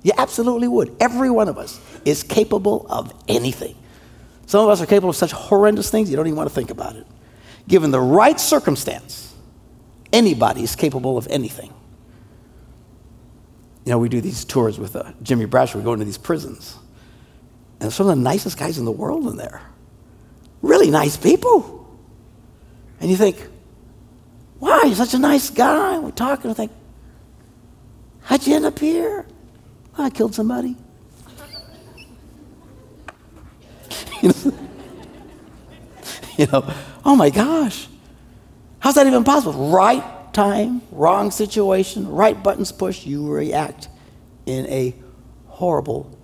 You 0.02 0.12
absolutely 0.18 0.68
would. 0.68 0.94
Every 1.00 1.30
one 1.30 1.48
of 1.48 1.56
us 1.56 1.80
is 2.04 2.22
capable 2.22 2.86
of 2.90 3.12
anything. 3.28 3.76
Some 4.46 4.64
of 4.64 4.68
us 4.68 4.82
are 4.82 4.86
capable 4.86 5.10
of 5.10 5.16
such 5.16 5.32
horrendous 5.32 5.90
things 5.90 6.10
you 6.10 6.16
don't 6.16 6.26
even 6.26 6.36
want 6.36 6.48
to 6.48 6.54
think 6.54 6.70
about 6.70 6.96
it. 6.96 7.06
Given 7.66 7.90
the 7.90 8.00
right 8.00 8.38
circumstance, 8.38 9.34
anybody 10.12 10.62
is 10.62 10.76
capable 10.76 11.16
of 11.16 11.26
anything. 11.28 11.72
You 13.84 13.90
know, 13.90 13.98
we 13.98 14.08
do 14.08 14.20
these 14.20 14.44
tours 14.44 14.78
with 14.78 14.96
uh, 14.96 15.12
Jimmy 15.22 15.46
Brasher. 15.46 15.76
We 15.76 15.82
go 15.82 15.92
into 15.92 16.06
these 16.06 16.18
prisons. 16.18 16.76
And 17.80 17.92
some 17.92 18.08
of 18.08 18.16
the 18.16 18.22
nicest 18.22 18.58
guys 18.58 18.78
in 18.78 18.86
the 18.86 18.92
world 18.92 19.26
in 19.26 19.36
there. 19.36 19.60
Really 20.62 20.90
nice 20.90 21.18
people. 21.18 21.86
And 23.00 23.10
you 23.10 23.16
think, 23.16 23.36
wow, 24.58 24.80
you're 24.84 24.94
such 24.94 25.12
a 25.12 25.18
nice 25.18 25.50
guy. 25.50 25.98
We're 25.98 26.12
talking, 26.12 26.50
I 26.50 26.54
think, 26.54 26.72
how'd 28.22 28.46
you 28.46 28.56
end 28.56 28.64
up 28.64 28.78
here? 28.78 29.26
Well, 29.98 30.06
I 30.06 30.10
killed 30.10 30.34
somebody. 30.34 30.76
you, 34.22 34.28
know, 34.28 34.34
you 36.38 36.46
know, 36.46 36.72
oh 37.04 37.16
my 37.16 37.28
gosh. 37.28 37.86
How's 38.78 38.94
that 38.94 39.06
even 39.06 39.24
possible? 39.24 39.68
Right 39.68 40.02
time, 40.34 40.82
wrong 40.90 41.30
situation, 41.30 42.08
right 42.08 42.40
buttons 42.40 42.72
pushed, 42.72 43.06
you 43.06 43.30
react 43.30 43.88
in 44.46 44.66
a 44.66 44.94
horrible, 45.46 46.18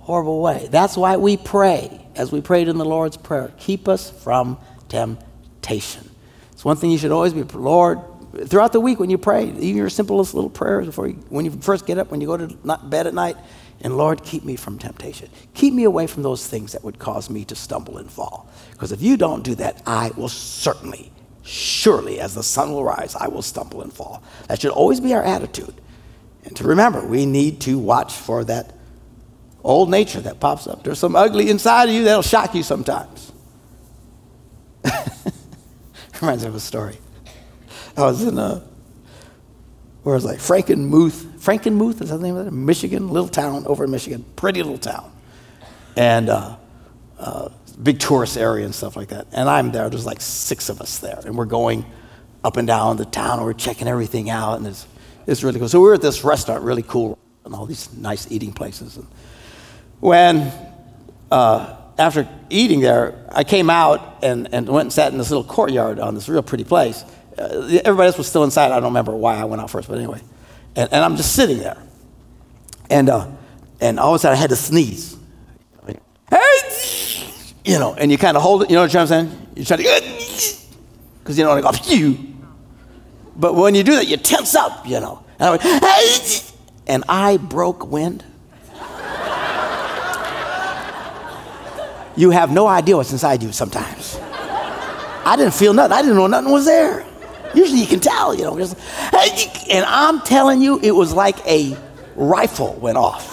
horrible 0.00 0.42
way. 0.42 0.68
That's 0.70 0.96
why 0.96 1.16
we 1.16 1.36
pray, 1.36 2.06
as 2.16 2.32
we 2.32 2.40
prayed 2.40 2.68
in 2.68 2.76
the 2.76 2.84
Lord's 2.84 3.16
Prayer 3.16 3.52
keep 3.58 3.88
us 3.88 4.10
from 4.10 4.58
temptation. 4.88 6.10
It's 6.52 6.64
one 6.64 6.76
thing 6.76 6.90
you 6.90 6.98
should 6.98 7.12
always 7.12 7.32
be, 7.32 7.42
Lord, 7.42 8.00
throughout 8.46 8.72
the 8.72 8.80
week 8.80 9.00
when 9.00 9.10
you 9.10 9.18
pray, 9.18 9.44
even 9.44 9.76
your 9.76 9.88
simplest 9.88 10.34
little 10.34 10.50
prayers 10.50 10.86
before 10.86 11.08
you, 11.08 11.14
when 11.28 11.44
you 11.44 11.50
first 11.52 11.86
get 11.86 11.98
up, 11.98 12.10
when 12.10 12.20
you 12.20 12.26
go 12.26 12.36
to 12.36 12.78
bed 12.84 13.06
at 13.06 13.14
night, 13.14 13.36
and 13.82 13.96
Lord, 13.96 14.22
keep 14.22 14.44
me 14.44 14.56
from 14.56 14.78
temptation. 14.78 15.30
Keep 15.54 15.72
me 15.72 15.84
away 15.84 16.06
from 16.06 16.22
those 16.22 16.46
things 16.46 16.72
that 16.72 16.84
would 16.84 16.98
cause 16.98 17.30
me 17.30 17.44
to 17.46 17.54
stumble 17.54 17.96
and 17.96 18.10
fall. 18.10 18.50
Because 18.72 18.92
if 18.92 19.00
you 19.00 19.16
don't 19.16 19.42
do 19.42 19.54
that, 19.54 19.82
I 19.86 20.10
will 20.16 20.28
certainly, 20.28 21.10
surely, 21.42 22.20
as 22.20 22.34
the 22.34 22.42
sun 22.42 22.72
will 22.72 22.84
rise, 22.84 23.14
I 23.16 23.28
will 23.28 23.42
stumble 23.42 23.82
and 23.82 23.92
fall. 23.92 24.22
That 24.48 24.60
should 24.60 24.72
always 24.72 25.00
be 25.00 25.14
our 25.14 25.22
attitude. 25.22 25.74
And 26.44 26.56
to 26.56 26.64
remember, 26.64 27.04
we 27.06 27.26
need 27.26 27.60
to 27.62 27.78
watch 27.78 28.14
for 28.14 28.44
that 28.44 28.74
old 29.62 29.90
nature 29.90 30.20
that 30.20 30.40
pops 30.40 30.66
up. 30.66 30.82
There's 30.84 30.98
some 30.98 31.16
ugly 31.16 31.50
inside 31.50 31.88
of 31.88 31.94
you 31.94 32.04
that'll 32.04 32.22
shock 32.22 32.54
you 32.54 32.62
sometimes. 32.62 33.32
Reminds 36.20 36.42
me 36.42 36.48
of 36.48 36.54
a 36.54 36.60
story. 36.60 36.98
I 37.96 38.02
was 38.02 38.22
in 38.22 38.38
a, 38.38 38.62
where 40.02 40.14
was 40.14 40.24
I? 40.24 40.36
Frankenmuth. 40.36 41.38
Frankenmuth 41.38 42.00
is 42.00 42.10
that 42.10 42.16
the 42.18 42.22
name 42.22 42.36
of 42.36 42.46
it? 42.46 42.52
Michigan, 42.52 43.08
little 43.08 43.28
town 43.28 43.66
over 43.66 43.84
in 43.84 43.90
Michigan, 43.90 44.24
pretty 44.36 44.62
little 44.62 44.78
town, 44.78 45.12
and 45.96 46.30
uh, 46.30 46.56
uh, 47.18 47.48
big 47.82 47.98
tourist 47.98 48.36
area 48.36 48.64
and 48.64 48.74
stuff 48.74 48.96
like 48.96 49.08
that. 49.08 49.26
And 49.32 49.48
I'm 49.48 49.72
there. 49.72 49.88
There's 49.90 50.06
like 50.06 50.20
six 50.20 50.68
of 50.68 50.80
us 50.80 50.98
there, 50.98 51.20
and 51.24 51.36
we're 51.36 51.44
going 51.46 51.84
up 52.44 52.56
and 52.56 52.66
down 52.66 52.96
the 52.96 53.04
town. 53.04 53.38
And 53.38 53.46
we're 53.46 53.52
checking 53.52 53.88
everything 53.88 54.30
out, 54.30 54.58
and 54.58 54.66
it's 54.66 54.86
it's 55.26 55.42
really 55.42 55.58
cool. 55.58 55.68
So 55.68 55.80
we 55.80 55.88
were 55.88 55.94
at 55.94 56.02
this 56.02 56.24
restaurant, 56.24 56.62
really 56.62 56.82
cool, 56.82 57.18
and 57.44 57.54
all 57.54 57.66
these 57.66 57.92
nice 57.94 58.30
eating 58.30 58.52
places. 58.52 58.96
And 58.96 59.06
when 60.00 60.52
uh, 61.30 61.76
after 61.98 62.28
eating 62.48 62.80
there, 62.80 63.14
I 63.30 63.44
came 63.44 63.70
out 63.70 64.24
and, 64.24 64.52
and 64.52 64.68
went 64.68 64.86
and 64.86 64.92
sat 64.92 65.12
in 65.12 65.18
this 65.18 65.30
little 65.30 65.44
courtyard 65.44 66.00
on 66.00 66.14
this 66.14 66.28
real 66.28 66.42
pretty 66.42 66.64
place. 66.64 67.04
Uh, 67.38 67.80
everybody 67.84 68.06
else 68.06 68.18
was 68.18 68.26
still 68.26 68.44
inside. 68.44 68.72
I 68.72 68.76
don't 68.76 68.84
remember 68.84 69.14
why 69.14 69.36
I 69.36 69.44
went 69.44 69.62
out 69.62 69.70
first, 69.70 69.88
but 69.88 69.98
anyway. 69.98 70.20
And, 70.76 70.92
and 70.92 71.04
I'm 71.04 71.16
just 71.16 71.34
sitting 71.34 71.58
there. 71.58 71.76
And, 72.88 73.08
uh, 73.08 73.28
and 73.80 74.00
all 74.00 74.14
of 74.14 74.16
a 74.16 74.18
sudden 74.18 74.36
I 74.36 74.40
had 74.40 74.50
to 74.50 74.56
sneeze. 74.56 75.16
Hey! 76.30 76.79
You 77.64 77.78
know, 77.78 77.94
and 77.94 78.10
you 78.10 78.18
kind 78.18 78.36
of 78.36 78.42
hold 78.42 78.62
it, 78.62 78.70
you 78.70 78.76
know 78.76 78.82
what 78.82 78.94
I'm 78.96 79.06
saying? 79.06 79.48
You 79.54 79.64
try 79.64 79.76
to, 79.76 79.82
because 81.18 81.36
you 81.36 81.44
don't 81.44 81.62
want 81.62 81.76
to 81.76 81.82
go, 81.82 81.96
phew. 81.96 82.18
But 83.36 83.54
when 83.54 83.74
you 83.74 83.82
do 83.82 83.96
that, 83.96 84.06
you 84.06 84.16
tense 84.16 84.54
up, 84.54 84.86
you 84.86 85.00
know. 85.00 85.24
And 85.38 85.48
I 85.48 85.50
went! 85.50 86.52
And 86.86 87.04
I 87.08 87.36
broke 87.36 87.86
wind. 87.86 88.24
you 92.16 92.30
have 92.30 92.50
no 92.50 92.66
idea 92.66 92.96
what's 92.96 93.12
inside 93.12 93.42
you 93.42 93.52
sometimes. 93.52 94.18
I 94.20 95.36
didn't 95.36 95.54
feel 95.54 95.72
nothing. 95.72 95.92
I 95.92 96.02
didn't 96.02 96.16
know 96.16 96.26
nothing 96.26 96.50
was 96.50 96.64
there. 96.64 97.06
Usually 97.54 97.80
you 97.80 97.86
can 97.86 98.00
tell, 98.00 98.34
you 98.34 98.42
know. 98.42 98.58
Just, 98.58 98.76
and 99.70 99.84
I'm 99.84 100.20
telling 100.22 100.60
you, 100.60 100.80
it 100.80 100.92
was 100.92 101.12
like 101.12 101.38
a 101.46 101.76
rifle 102.16 102.74
went 102.74 102.96
off. 102.96 103.29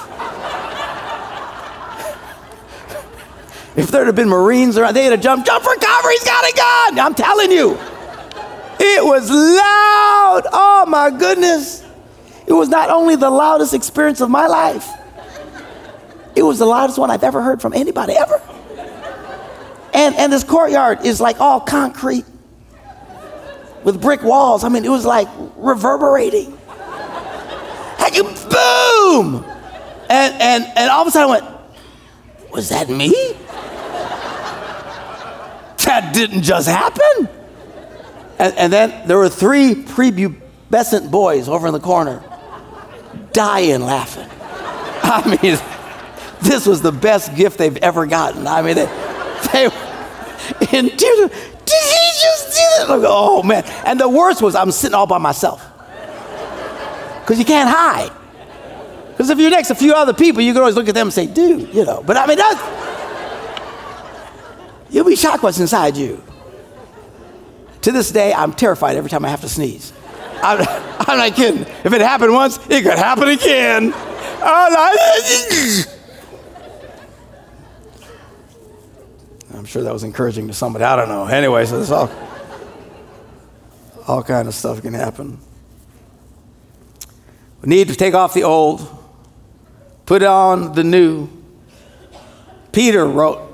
If 3.77 3.91
there'd 3.91 4.07
have 4.07 4.15
been 4.15 4.27
Marines 4.27 4.75
around, 4.77 4.95
they'd 4.95 5.11
have 5.11 5.21
jumped, 5.21 5.45
jump 5.45 5.63
for 5.63 5.75
cover, 5.75 6.09
he's 6.09 6.23
got 6.23 6.43
a 6.43 6.55
gun. 6.55 6.99
I'm 6.99 7.13
telling 7.13 7.51
you. 7.51 7.77
It 8.79 9.03
was 9.03 9.29
loud. 9.29 10.43
Oh 10.51 10.85
my 10.87 11.11
goodness. 11.11 11.83
It 12.47 12.53
was 12.53 12.69
not 12.69 12.89
only 12.89 13.15
the 13.15 13.29
loudest 13.29 13.73
experience 13.73 14.19
of 14.19 14.29
my 14.29 14.47
life, 14.47 14.87
it 16.35 16.43
was 16.43 16.59
the 16.59 16.65
loudest 16.65 16.97
one 16.97 17.11
I've 17.11 17.23
ever 17.23 17.41
heard 17.41 17.61
from 17.61 17.73
anybody 17.73 18.13
ever. 18.13 18.41
And, 19.93 20.15
and 20.15 20.33
this 20.33 20.43
courtyard 20.43 21.05
is 21.05 21.19
like 21.19 21.39
all 21.39 21.59
concrete 21.59 22.25
with 23.83 24.01
brick 24.01 24.23
walls. 24.23 24.63
I 24.63 24.69
mean, 24.69 24.85
it 24.85 24.89
was 24.89 25.05
like 25.05 25.27
reverberating. 25.55 26.57
and 27.99 28.49
boom! 28.49 29.45
And, 30.09 30.41
and, 30.41 30.63
and 30.75 30.89
all 30.91 31.01
of 31.01 31.07
a 31.07 31.11
sudden 31.11 31.29
I 31.29 31.41
went, 31.41 32.51
was 32.51 32.69
that 32.69 32.89
me? 32.89 33.13
That 35.87 36.13
didn't 36.13 36.43
just 36.43 36.67
happen. 36.67 37.29
And, 38.39 38.53
and 38.55 38.73
then 38.73 39.07
there 39.07 39.17
were 39.17 39.29
three 39.29 39.73
prepubescent 39.73 41.09
boys 41.09 41.49
over 41.49 41.67
in 41.67 41.73
the 41.73 41.79
corner 41.79 42.23
dying 43.31 43.81
laughing. 43.81 44.27
I 45.03 45.39
mean, 45.41 45.57
this 46.41 46.67
was 46.67 46.81
the 46.81 46.91
best 46.91 47.35
gift 47.35 47.57
they've 47.57 47.77
ever 47.77 48.05
gotten. 48.05 48.45
I 48.47 48.61
mean, 48.61 48.75
they, 48.75 48.85
they 49.53 49.65
in. 50.77 50.85
Did 50.87 51.83
he 51.83 52.11
just 52.21 52.55
do 52.55 52.63
that? 52.77 52.85
Like, 52.89 53.01
oh 53.03 53.43
man! 53.43 53.63
And 53.85 53.99
the 53.99 54.07
worst 54.07 54.41
was 54.41 54.55
I'm 54.55 54.71
sitting 54.71 54.95
all 54.95 55.07
by 55.07 55.17
myself 55.17 55.65
because 57.21 57.39
you 57.39 57.45
can't 57.45 57.69
hide. 57.69 58.11
Because 59.11 59.29
if 59.29 59.39
you're 59.39 59.49
next 59.49 59.69
to 59.69 59.73
a 59.73 59.77
few 59.77 59.93
other 59.93 60.13
people, 60.13 60.41
you 60.41 60.53
can 60.53 60.61
always 60.61 60.75
look 60.75 60.87
at 60.87 60.95
them 60.95 61.07
and 61.07 61.13
say, 61.13 61.27
"Dude," 61.27 61.73
you 61.73 61.83
know. 61.83 62.03
But 62.05 62.17
I 62.17 62.25
mean, 62.25 62.37
that's 62.37 62.86
you'll 64.89 65.05
be 65.05 65.15
shocked 65.15 65.43
what's 65.43 65.59
inside 65.59 65.97
you. 65.97 66.23
To 67.81 67.91
this 67.91 68.11
day, 68.11 68.33
I'm 68.33 68.53
terrified 68.53 68.97
every 68.97 69.09
time 69.09 69.23
I 69.23 69.29
have 69.29 69.41
to 69.41 69.49
sneeze. 69.49 69.93
I'm, 70.43 70.59
I'm 70.99 71.17
not 71.17 71.35
kidding. 71.35 71.61
If 71.61 71.93
it 71.93 72.01
happened 72.01 72.33
once, 72.33 72.57
it 72.69 72.83
could 72.83 72.97
happen 72.97 73.29
again. 73.29 73.93
I'm 79.53 79.65
sure 79.65 79.83
that 79.83 79.93
was 79.93 80.03
encouraging 80.03 80.47
to 80.47 80.53
somebody. 80.53 80.85
I 80.85 80.95
don't 80.95 81.09
know. 81.09 81.25
Anyway, 81.25 81.65
so 81.65 81.83
all, 81.93 82.11
all 84.07 84.23
kind 84.23 84.47
of 84.47 84.53
stuff 84.53 84.81
can 84.81 84.93
happen. 84.93 85.39
We 87.61 87.69
need 87.69 87.87
to 87.87 87.95
take 87.95 88.13
off 88.13 88.33
the 88.33 88.43
old, 88.43 88.87
put 90.05 90.23
on 90.23 90.73
the 90.73 90.83
new. 90.83 91.29
Peter 92.71 93.05
wrote 93.05 93.46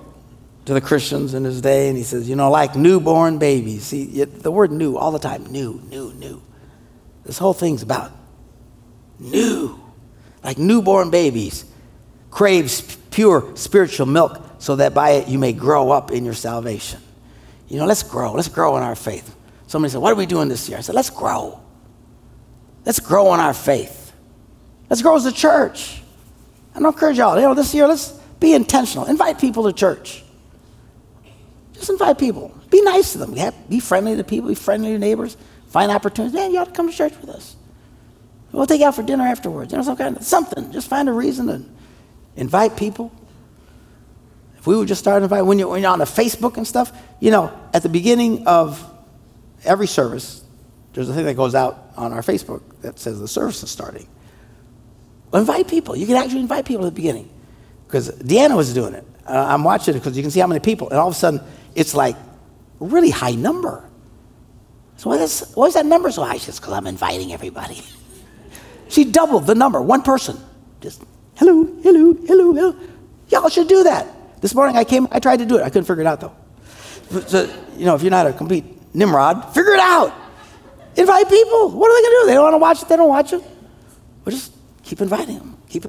to 0.65 0.73
the 0.73 0.82
Christians 0.82 1.34
in 1.34 1.43
his 1.43 1.62
day, 1.62 1.89
and 1.89 1.97
he 1.97 2.04
says, 2.04 2.30
you 2.30 2.36
know, 2.36 2.49
like 2.49 2.76
newborn 2.76 3.38
babies. 3.38 3.84
See, 3.84 4.23
the 4.23 4.52
word 4.52 4.71
new 4.71 4.97
all 4.97 5.12
the 5.12 5.19
time 5.19 5.45
new, 5.47 5.82
new, 5.89 6.13
new. 6.13 6.41
This 7.26 7.38
whole 7.38 7.54
thing's 7.54 7.82
about 7.82 8.12
new. 9.19 9.80
like 10.43 10.58
newborn 10.58 11.10
babies, 11.10 11.65
craves 12.32 12.97
pure 13.12 13.56
spiritual 13.56 14.06
milk 14.06 14.41
so 14.60 14.76
that 14.78 14.93
by 14.93 15.12
it 15.12 15.28
you 15.28 15.38
may 15.38 15.54
grow 15.54 15.91
up 15.91 16.12
in 16.12 16.26
your 16.26 16.34
salvation. 16.34 16.99
You 17.67 17.78
know, 17.78 17.86
let's 17.86 18.04
grow. 18.04 18.34
Let's 18.34 18.49
grow 18.49 18.78
in 18.78 18.84
our 18.84 18.95
faith. 18.95 19.36
Somebody 19.67 19.91
said, 19.91 20.02
What 20.02 20.12
are 20.12 20.15
we 20.15 20.26
doing 20.26 20.47
this 20.47 20.67
year? 20.69 20.78
I 20.78 20.82
said, 20.82 20.95
Let's 20.95 21.10
grow. 21.10 21.60
Let's 22.86 22.99
grow 22.99 23.34
in 23.34 23.39
our 23.39 23.54
faith. 23.54 24.13
Let's 24.89 25.02
grow 25.02 25.15
as 25.15 25.26
a 25.26 25.32
church. 25.32 26.02
I 26.76 26.80
encourage 26.80 27.17
y'all, 27.17 27.36
you 27.36 27.43
know, 27.43 27.54
this 27.54 27.73
year, 27.73 27.88
let's 27.88 28.12
be 28.39 28.54
intentional. 28.54 29.06
Invite 29.06 29.39
people 29.39 29.63
to 29.63 29.73
church. 29.73 30.22
Just 31.73 31.89
invite 31.89 32.17
people. 32.17 32.53
Be 32.69 32.81
nice 32.81 33.13
to 33.13 33.17
them. 33.19 33.36
Be 33.69 33.79
friendly 33.79 34.15
to 34.15 34.23
people. 34.23 34.49
Be 34.49 34.55
friendly 34.55 34.93
to 34.93 34.99
neighbors. 34.99 35.38
Find 35.69 35.91
opportunities. 35.91 36.33
Man, 36.33 36.51
you 36.51 36.59
ought 36.59 36.65
to 36.65 36.71
come 36.71 36.89
to 36.89 36.95
church 36.95 37.13
with 37.19 37.29
us. 37.29 37.55
We'll 38.51 38.67
take 38.67 38.81
you 38.81 38.88
out 38.88 38.95
for 38.95 39.03
dinner 39.03 39.23
afterwards. 39.23 39.71
You 39.71 39.79
know, 39.79 39.83
some 39.83 39.97
kind 39.97 40.15
of 40.15 40.23
something. 40.23 40.71
Just 40.71 40.88
find 40.88 41.09
a 41.09 41.12
reason 41.12 41.47
to 41.47 41.63
invite 42.36 42.77
people. 42.77 43.12
If 44.57 44.67
we 44.67 44.77
would 44.77 44.88
just 44.88 45.01
start 45.01 45.23
inviting, 45.23 45.47
when 45.47 45.59
you're, 45.59 45.67
when 45.67 45.81
you're 45.81 45.91
on 45.91 45.99
the 45.99 46.05
Facebook 46.05 46.57
and 46.57 46.65
stuff, 46.65 46.91
you 47.19 47.31
know, 47.31 47.51
at 47.73 47.83
the 47.83 47.89
beginning 47.89 48.47
of 48.47 48.81
every 49.65 49.88
service, 49.88 50.43
there's 50.93 51.09
a 51.09 51.13
thing 51.13 51.25
that 51.25 51.33
goes 51.33 51.55
out 51.55 51.91
on 51.97 52.13
our 52.13 52.21
Facebook 52.21 52.62
that 52.81 52.99
says 52.99 53.19
the 53.19 53.27
service 53.27 53.63
is 53.63 53.71
starting. 53.71 54.07
Well, 55.31 55.41
invite 55.41 55.67
people. 55.67 55.95
You 55.95 56.05
can 56.05 56.15
actually 56.15 56.41
invite 56.41 56.65
people 56.65 56.86
at 56.86 56.93
the 56.93 56.95
beginning. 56.95 57.29
Because 57.88 58.12
Deanna 58.12 58.55
was 58.55 58.73
doing 58.73 58.93
it. 58.93 59.05
Uh, 59.27 59.47
I'm 59.49 59.63
watching 59.63 59.95
it 59.95 59.99
because 59.99 60.15
you 60.15 60.23
can 60.23 60.31
see 60.31 60.39
how 60.39 60.47
many 60.47 60.59
people, 60.59 60.89
and 60.89 60.99
all 60.99 61.07
of 61.07 61.13
a 61.13 61.17
sudden, 61.17 61.41
it's 61.75 61.93
like 61.93 62.15
a 62.15 62.86
really 62.86 63.09
high 63.09 63.36
number. 63.36 63.89
So 64.97 65.09
why 65.09 65.17
is, 65.17 65.51
why 65.55 65.65
is 65.67 65.73
that 65.73 65.86
number 65.86 66.12
so 66.12 66.23
high? 66.23 66.36
She 66.36 66.45
says, 66.45 66.59
because 66.59 66.73
I'm 66.73 66.88
inviting 66.88 67.33
everybody. 67.33 67.81
she 68.89 69.05
doubled 69.05 69.47
the 69.47 69.55
number, 69.55 69.81
one 69.81 70.01
person. 70.01 70.38
Just, 70.81 71.03
hello, 71.36 71.65
hello, 71.81 72.13
hello, 72.25 72.53
hello. 72.53 72.75
Y'all 73.29 73.49
should 73.49 73.67
do 73.67 73.83
that. 73.83 74.07
This 74.41 74.53
morning 74.53 74.77
I 74.77 74.83
came, 74.83 75.07
I 75.12 75.19
tried 75.19 75.38
to 75.38 75.45
do 75.45 75.57
it. 75.57 75.63
I 75.63 75.69
couldn't 75.69 75.86
figure 75.86 76.01
it 76.01 76.07
out 76.07 76.19
though. 76.19 76.36
So, 77.27 77.49
you 77.77 77.86
know, 77.86 77.95
if 77.95 78.01
you're 78.01 78.12
not 78.12 78.27
a 78.27 78.33
complete 78.33 78.65
Nimrod, 78.93 79.53
figure 79.53 79.73
it 79.73 79.79
out. 79.79 80.13
Invite 80.95 81.29
people. 81.29 81.69
What 81.69 81.89
are 81.89 81.97
they 81.97 82.01
going 82.01 82.13
to 82.13 82.21
do? 82.21 82.27
They 82.27 82.33
don't 82.33 82.43
want 82.43 82.53
to 82.53 82.57
watch 82.57 82.81
it, 82.81 82.89
they 82.89 82.95
don't 82.95 83.09
watch 83.09 83.33
it. 83.33 83.41
Well, 83.41 84.36
just 84.36 84.53
keep 84.83 85.01
inviting 85.01 85.38
them. 85.38 85.57
Keep. 85.69 85.86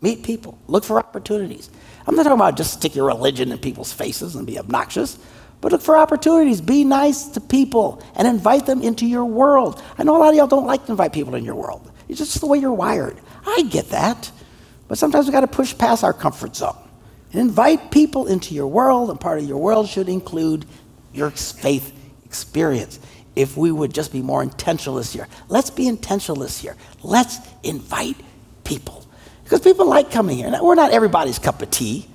Meet 0.00 0.22
people. 0.24 0.58
Look 0.66 0.84
for 0.84 0.98
opportunities. 0.98 1.70
I'm 2.06 2.14
not 2.16 2.24
talking 2.24 2.38
about 2.38 2.56
just 2.56 2.74
stick 2.74 2.94
your 2.94 3.06
religion 3.06 3.52
in 3.52 3.58
people's 3.58 3.92
faces 3.92 4.34
and 4.34 4.46
be 4.46 4.58
obnoxious, 4.58 5.18
but 5.60 5.72
look 5.72 5.82
for 5.82 5.96
opportunities. 5.96 6.60
Be 6.60 6.84
nice 6.84 7.26
to 7.28 7.40
people 7.40 8.02
and 8.16 8.26
invite 8.26 8.66
them 8.66 8.82
into 8.82 9.06
your 9.06 9.24
world. 9.24 9.82
I 9.96 10.02
know 10.02 10.16
a 10.16 10.18
lot 10.18 10.30
of 10.30 10.34
y'all 10.34 10.46
don't 10.46 10.66
like 10.66 10.86
to 10.86 10.92
invite 10.92 11.12
people 11.12 11.34
in 11.34 11.44
your 11.44 11.54
world. 11.54 11.90
It's 12.08 12.18
just 12.18 12.40
the 12.40 12.46
way 12.46 12.58
you're 12.58 12.72
wired. 12.72 13.18
I 13.46 13.62
get 13.62 13.90
that. 13.90 14.30
But 14.88 14.98
sometimes 14.98 15.26
we 15.26 15.32
got 15.32 15.40
to 15.40 15.46
push 15.46 15.76
past 15.78 16.04
our 16.04 16.12
comfort 16.12 16.56
zone 16.56 16.76
and 17.32 17.40
invite 17.40 17.90
people 17.90 18.26
into 18.26 18.54
your 18.54 18.66
world, 18.66 19.08
and 19.08 19.18
part 19.18 19.38
of 19.38 19.44
your 19.48 19.58
world 19.58 19.88
should 19.88 20.08
include 20.08 20.66
your 21.14 21.30
faith 21.30 21.92
experience 22.24 22.98
if 23.34 23.56
we 23.56 23.72
would 23.72 23.94
just 23.94 24.12
be 24.12 24.20
more 24.20 24.42
intentional 24.42 24.96
this 24.96 25.14
year. 25.14 25.26
Let's 25.48 25.70
be 25.70 25.86
intentional 25.86 26.42
this 26.42 26.62
year. 26.62 26.76
Let's 27.02 27.38
invite 27.62 28.16
people. 28.64 29.01
Because 29.52 29.64
people 29.70 29.86
like 29.86 30.10
coming 30.10 30.38
here. 30.38 30.50
Now, 30.50 30.64
we're 30.64 30.74
not 30.74 30.92
everybody's 30.92 31.38
cup 31.38 31.60
of 31.60 31.70
tea. 31.70 32.08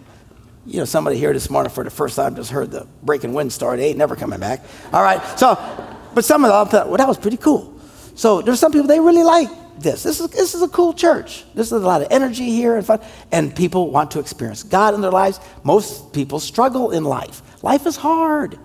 You 0.65 0.79
know, 0.79 0.85
somebody 0.85 1.19
here 1.19 1.31
this 1.33 1.51
morning 1.51 1.71
for 1.71 1.83
the 1.83 1.91
first 1.91 2.15
time 2.15 2.35
just 2.35 2.49
heard 2.49 2.71
the 2.71 2.87
breaking 3.03 3.31
wind 3.31 3.53
story. 3.53 3.77
They 3.77 3.89
ain't 3.89 3.97
never 3.99 4.15
coming 4.15 4.39
back. 4.39 4.65
All 4.91 5.03
right. 5.03 5.21
So, 5.37 5.53
but 6.15 6.25
some 6.25 6.43
of 6.43 6.49
them 6.49 6.67
thought, 6.67 6.87
well, 6.87 6.97
that 6.97 7.07
was 7.07 7.19
pretty 7.19 7.37
cool. 7.37 7.79
So 8.15 8.41
there's 8.41 8.59
some 8.59 8.71
people, 8.71 8.87
they 8.87 8.99
really 8.99 9.21
like 9.21 9.49
this. 9.77 10.01
This 10.01 10.19
is, 10.19 10.31
this 10.31 10.55
is 10.55 10.63
a 10.63 10.67
cool 10.67 10.93
church. 10.93 11.45
This 11.53 11.67
is 11.67 11.73
a 11.73 11.77
lot 11.77 12.01
of 12.01 12.07
energy 12.09 12.49
here 12.49 12.75
and 12.75 12.83
fun. 12.83 13.01
And 13.31 13.55
people 13.55 13.91
want 13.91 14.09
to 14.11 14.19
experience 14.19 14.63
God 14.63 14.95
in 14.95 15.01
their 15.01 15.11
lives. 15.11 15.39
Most 15.63 16.13
people 16.13 16.39
struggle 16.39 16.89
in 16.89 17.03
life. 17.03 17.43
Life 17.61 17.85
is 17.85 17.97
hard. 17.97 18.57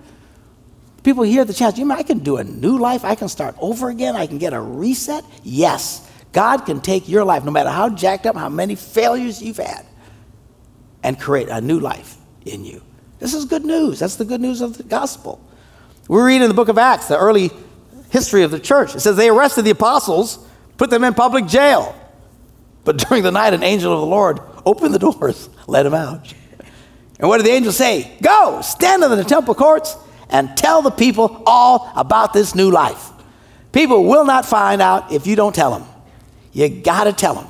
People 1.02 1.24
hear 1.24 1.44
the 1.44 1.52
chance, 1.52 1.76
you 1.76 1.85
mean 1.85 1.98
I 1.98 2.04
can 2.04 2.20
do 2.20 2.38
a 2.38 2.44
new 2.44 2.78
life? 2.78 3.04
I 3.04 3.16
can 3.16 3.28
start 3.28 3.54
over 3.61 3.90
again? 3.90 4.16
I 4.16 4.26
can 4.26 4.38
get 4.38 4.54
a 4.54 4.61
reset? 4.62 5.26
Yes. 5.42 6.08
God 6.32 6.64
can 6.64 6.80
take 6.80 7.08
your 7.08 7.24
life, 7.24 7.44
no 7.44 7.50
matter 7.50 7.70
how 7.70 7.90
jacked 7.90 8.26
up, 8.26 8.36
how 8.36 8.48
many 8.48 8.74
failures 8.74 9.42
you've 9.42 9.58
had, 9.58 9.84
and 11.02 11.20
create 11.20 11.48
a 11.48 11.60
new 11.60 11.78
life 11.78 12.16
in 12.44 12.64
you. 12.64 12.82
This 13.18 13.34
is 13.34 13.44
good 13.44 13.64
news. 13.64 13.98
That's 13.98 14.16
the 14.16 14.24
good 14.24 14.40
news 14.40 14.60
of 14.60 14.76
the 14.76 14.82
gospel. 14.82 15.44
We 16.08 16.20
read 16.20 16.42
in 16.42 16.48
the 16.48 16.54
book 16.54 16.68
of 16.68 16.78
Acts, 16.78 17.06
the 17.08 17.18
early 17.18 17.50
history 18.10 18.42
of 18.42 18.50
the 18.50 18.58
church. 18.58 18.94
It 18.94 19.00
says 19.00 19.16
they 19.16 19.28
arrested 19.28 19.62
the 19.62 19.70
apostles, 19.70 20.44
put 20.76 20.90
them 20.90 21.04
in 21.04 21.14
public 21.14 21.46
jail. 21.46 21.94
But 22.84 22.98
during 22.98 23.22
the 23.22 23.30
night, 23.30 23.54
an 23.54 23.62
angel 23.62 23.92
of 23.92 24.00
the 24.00 24.06
Lord 24.06 24.40
opened 24.66 24.94
the 24.94 24.98
doors, 24.98 25.48
let 25.66 25.84
them 25.84 25.94
out. 25.94 26.32
And 27.18 27.28
what 27.28 27.36
did 27.36 27.46
the 27.46 27.50
angel 27.50 27.72
say? 27.72 28.16
Go, 28.20 28.60
stand 28.62 29.04
in 29.04 29.10
the 29.10 29.22
temple 29.22 29.54
courts 29.54 29.96
and 30.28 30.56
tell 30.56 30.82
the 30.82 30.90
people 30.90 31.42
all 31.46 31.92
about 31.94 32.32
this 32.32 32.54
new 32.54 32.70
life. 32.70 33.10
People 33.70 34.04
will 34.04 34.24
not 34.24 34.44
find 34.44 34.82
out 34.82 35.12
if 35.12 35.26
you 35.26 35.36
don't 35.36 35.54
tell 35.54 35.78
them. 35.78 35.88
You 36.52 36.68
got 36.68 37.04
to 37.04 37.12
tell 37.12 37.34
them. 37.34 37.46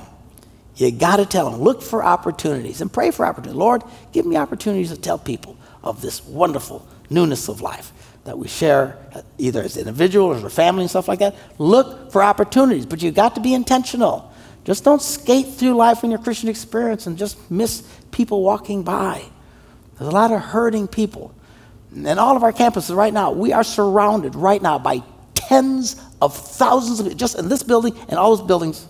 You 0.77 0.91
got 0.91 1.17
to 1.17 1.27
tell 1.27 1.51
them. 1.51 1.61
Look 1.61 1.83
for 1.83 2.05
opportunities 2.05 2.81
and 2.81 2.93
pray 2.93 3.11
for 3.11 3.27
opportunities. 3.27 3.59
Lord, 3.59 3.83
give 4.13 4.27
me 4.27 4.37
opportunities 4.37 4.91
to 4.91 4.97
tell 4.97 5.19
people 5.19 5.57
of 5.83 6.01
this 6.01 6.25
wonderful 6.25 6.87
newness 7.11 7.49
of 7.49 7.61
life 7.61 7.93
that 8.25 8.39
we 8.39 8.49
share 8.49 8.99
uh, 9.15 9.23
either 9.37 9.63
as 9.63 9.77
individuals 9.77 10.43
or 10.45 10.49
family 10.49 10.83
and 10.83 10.91
stuff 10.91 11.09
like 11.09 11.19
that. 11.19 11.35
Look 11.59 12.13
for 12.13 12.23
opportunities, 12.23 12.87
but 12.87 13.03
you've 13.03 13.15
got 13.15 13.35
to 13.35 13.41
be 13.41 13.53
intentional. 13.53 14.33
Just 14.65 14.85
don't 14.85 15.03
skate 15.03 15.49
through 15.49 15.75
life 15.75 16.05
in 16.05 16.11
your 16.11 16.21
Christian 16.21 16.49
experience 16.49 17.07
and 17.07 17.19
just 17.19 17.51
miss 17.51 17.83
people 18.13 18.43
walking 18.43 18.85
by. 18.85 19.25
There's 19.99 20.09
a 20.09 20.15
lot 20.15 20.31
of 20.31 20.41
hurting 20.41 20.87
people 20.87 21.35
and 21.95 22.19
all 22.19 22.37
of 22.37 22.43
our 22.43 22.53
campuses 22.53 22.97
right 22.97 23.13
now, 23.13 23.33
we 23.33 23.53
are 23.53 23.65
surrounded 23.65 24.35
right 24.35 24.61
now 24.61 24.79
by 24.79 25.03
tens 25.35 26.01
of 26.21 26.35
thousands 26.35 27.01
of 27.01 27.17
just 27.17 27.39
in 27.39 27.49
this 27.49 27.63
building 27.63 27.97
and 28.09 28.19
all 28.19 28.35
those 28.35 28.47
buildings. 28.47 28.87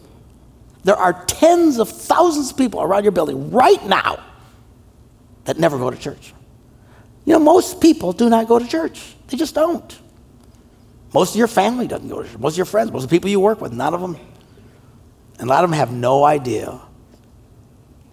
There 0.85 0.97
are 0.97 1.25
tens 1.25 1.79
of 1.79 1.89
thousands 1.89 2.51
of 2.51 2.57
people 2.57 2.83
around 2.83 3.05
your 3.05 3.13
building 3.13 3.51
right 3.51 3.85
now 3.87 4.23
that 5.45 5.59
never 5.59 5.79
go 5.79 5.91
to 5.91 5.97
church. 5.97 6.35
You 7.25 7.35
know, 7.35 7.39
most 7.39 7.81
people 7.81 8.13
do 8.13 8.29
not 8.29 8.49
go 8.49 8.59
to 8.59 8.67
church. 8.67 9.15
They 9.29 9.37
just 9.37 9.55
don't. 9.55 9.99
Most 11.15 11.35
of 11.35 11.37
your 11.37 11.47
family 11.47 11.87
doesn't 11.87 12.09
go 12.09 12.23
to 12.23 12.29
church. 12.29 12.39
Most 12.39 12.55
of 12.55 12.59
your 12.59 12.67
friends, 12.67 12.91
most 12.91 13.05
of 13.05 13.11
the 13.11 13.17
people 13.17 13.31
you 13.31 13.39
work 13.39 13.61
with, 13.61 13.73
none 13.73 13.95
of 13.95 14.01
them. 14.01 14.17
And 15.39 15.49
a 15.49 15.53
lot 15.53 15.63
of 15.63 15.71
them 15.71 15.79
have 15.79 15.93
no 15.93 16.25
idea 16.25 16.81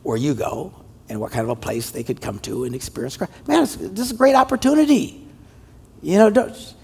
where 0.03 0.17
you 0.17 0.33
go 0.33 0.73
and 1.09 1.19
what 1.19 1.31
kind 1.31 1.43
of 1.43 1.49
a 1.49 1.55
place 1.55 1.89
they 1.89 2.03
could 2.03 2.21
come 2.21 2.39
to 2.39 2.65
and 2.65 2.75
experience 2.75 3.17
Christ. 3.17 3.33
Man, 3.47 3.61
this 3.61 3.77
is 3.77 4.11
a 4.11 4.15
great 4.15 4.35
opportunity. 4.35 5.27
You 6.01 6.17
know, 6.17 6.27
it 6.27 6.75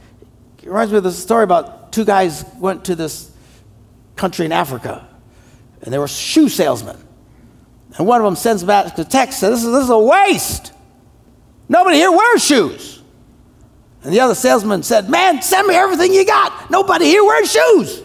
reminds 0.64 0.92
me 0.92 0.98
of 0.98 1.04
this 1.04 1.22
story 1.22 1.44
about 1.44 1.94
two 1.94 2.06
guys 2.06 2.44
went 2.58 2.86
to 2.86 2.96
this 2.96 3.32
country 4.16 4.46
in 4.46 4.52
Africa, 4.52 5.08
and 5.86 5.94
they 5.94 5.98
were 5.98 6.08
shoe 6.08 6.50
salesmen. 6.50 6.98
And 7.98 8.06
one 8.06 8.20
of 8.20 8.26
them 8.26 8.36
sends 8.36 8.64
back 8.64 8.98
a 8.98 9.06
text, 9.06 9.40
says, 9.40 9.62
this 9.62 9.64
is, 9.64 9.72
this 9.72 9.84
is 9.86 9.90
a 9.90 9.98
waste. 9.98 10.74
Nobody 11.70 11.98
here 11.98 12.12
wears 12.12 12.44
shoes. 12.44 13.02
And 14.04 14.14
the 14.14 14.20
other 14.20 14.36
salesman 14.36 14.84
said, 14.84 15.10
Man, 15.10 15.42
send 15.42 15.68
me 15.68 15.74
everything 15.74 16.14
you 16.14 16.26
got. 16.26 16.70
Nobody 16.70 17.06
here 17.06 17.24
wears 17.24 17.52
shoes. 17.52 18.04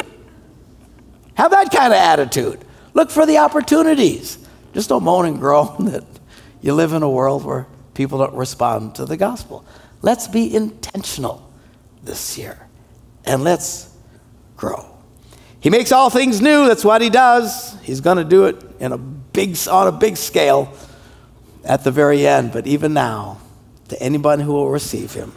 Have 1.35 1.51
that 1.51 1.71
kind 1.71 1.93
of 1.93 1.99
attitude. 1.99 2.65
Look 2.95 3.11
for 3.11 3.27
the 3.27 3.39
opportunities. 3.39 4.39
Just 4.73 4.89
don't 4.89 5.03
moan 5.03 5.27
and 5.27 5.39
groan 5.39 5.85
that 5.87 6.05
you 6.63 6.75
live 6.75 6.93
in 6.93 7.03
a 7.03 7.11
world 7.11 7.45
where 7.45 7.67
people 7.95 8.19
don't 8.19 8.35
respond 8.35 8.95
to 8.95 9.05
the 9.05 9.17
gospel. 9.17 9.65
Let's 10.03 10.29
be 10.29 10.55
intentional 10.55 11.51
this 12.03 12.39
year 12.39 12.67
and 13.25 13.45
let's 13.45 13.95
grow. 14.57 14.90
He 15.61 15.71
makes 15.71 15.93
all 15.93 16.11
things 16.11 16.41
new. 16.41 16.67
That's 16.67 16.85
what 16.85 17.03
he 17.03 17.11
does. 17.11 17.79
He's 17.83 18.01
going 18.01 18.17
to 18.17 18.25
do 18.25 18.47
it 18.47 18.57
in 18.81 18.93
a 18.93 18.99
big, 18.99 19.57
on 19.69 19.87
a 19.87 19.93
big 19.93 20.17
scale 20.17 20.73
at 21.65 21.85
the 21.85 21.91
very 21.91 22.27
end, 22.27 22.53
but 22.53 22.67
even 22.67 22.95
now, 22.95 23.39
to 23.89 24.03
anyone 24.03 24.41
who 24.41 24.53
will 24.53 24.71
receive 24.71 25.13
him. 25.13 25.33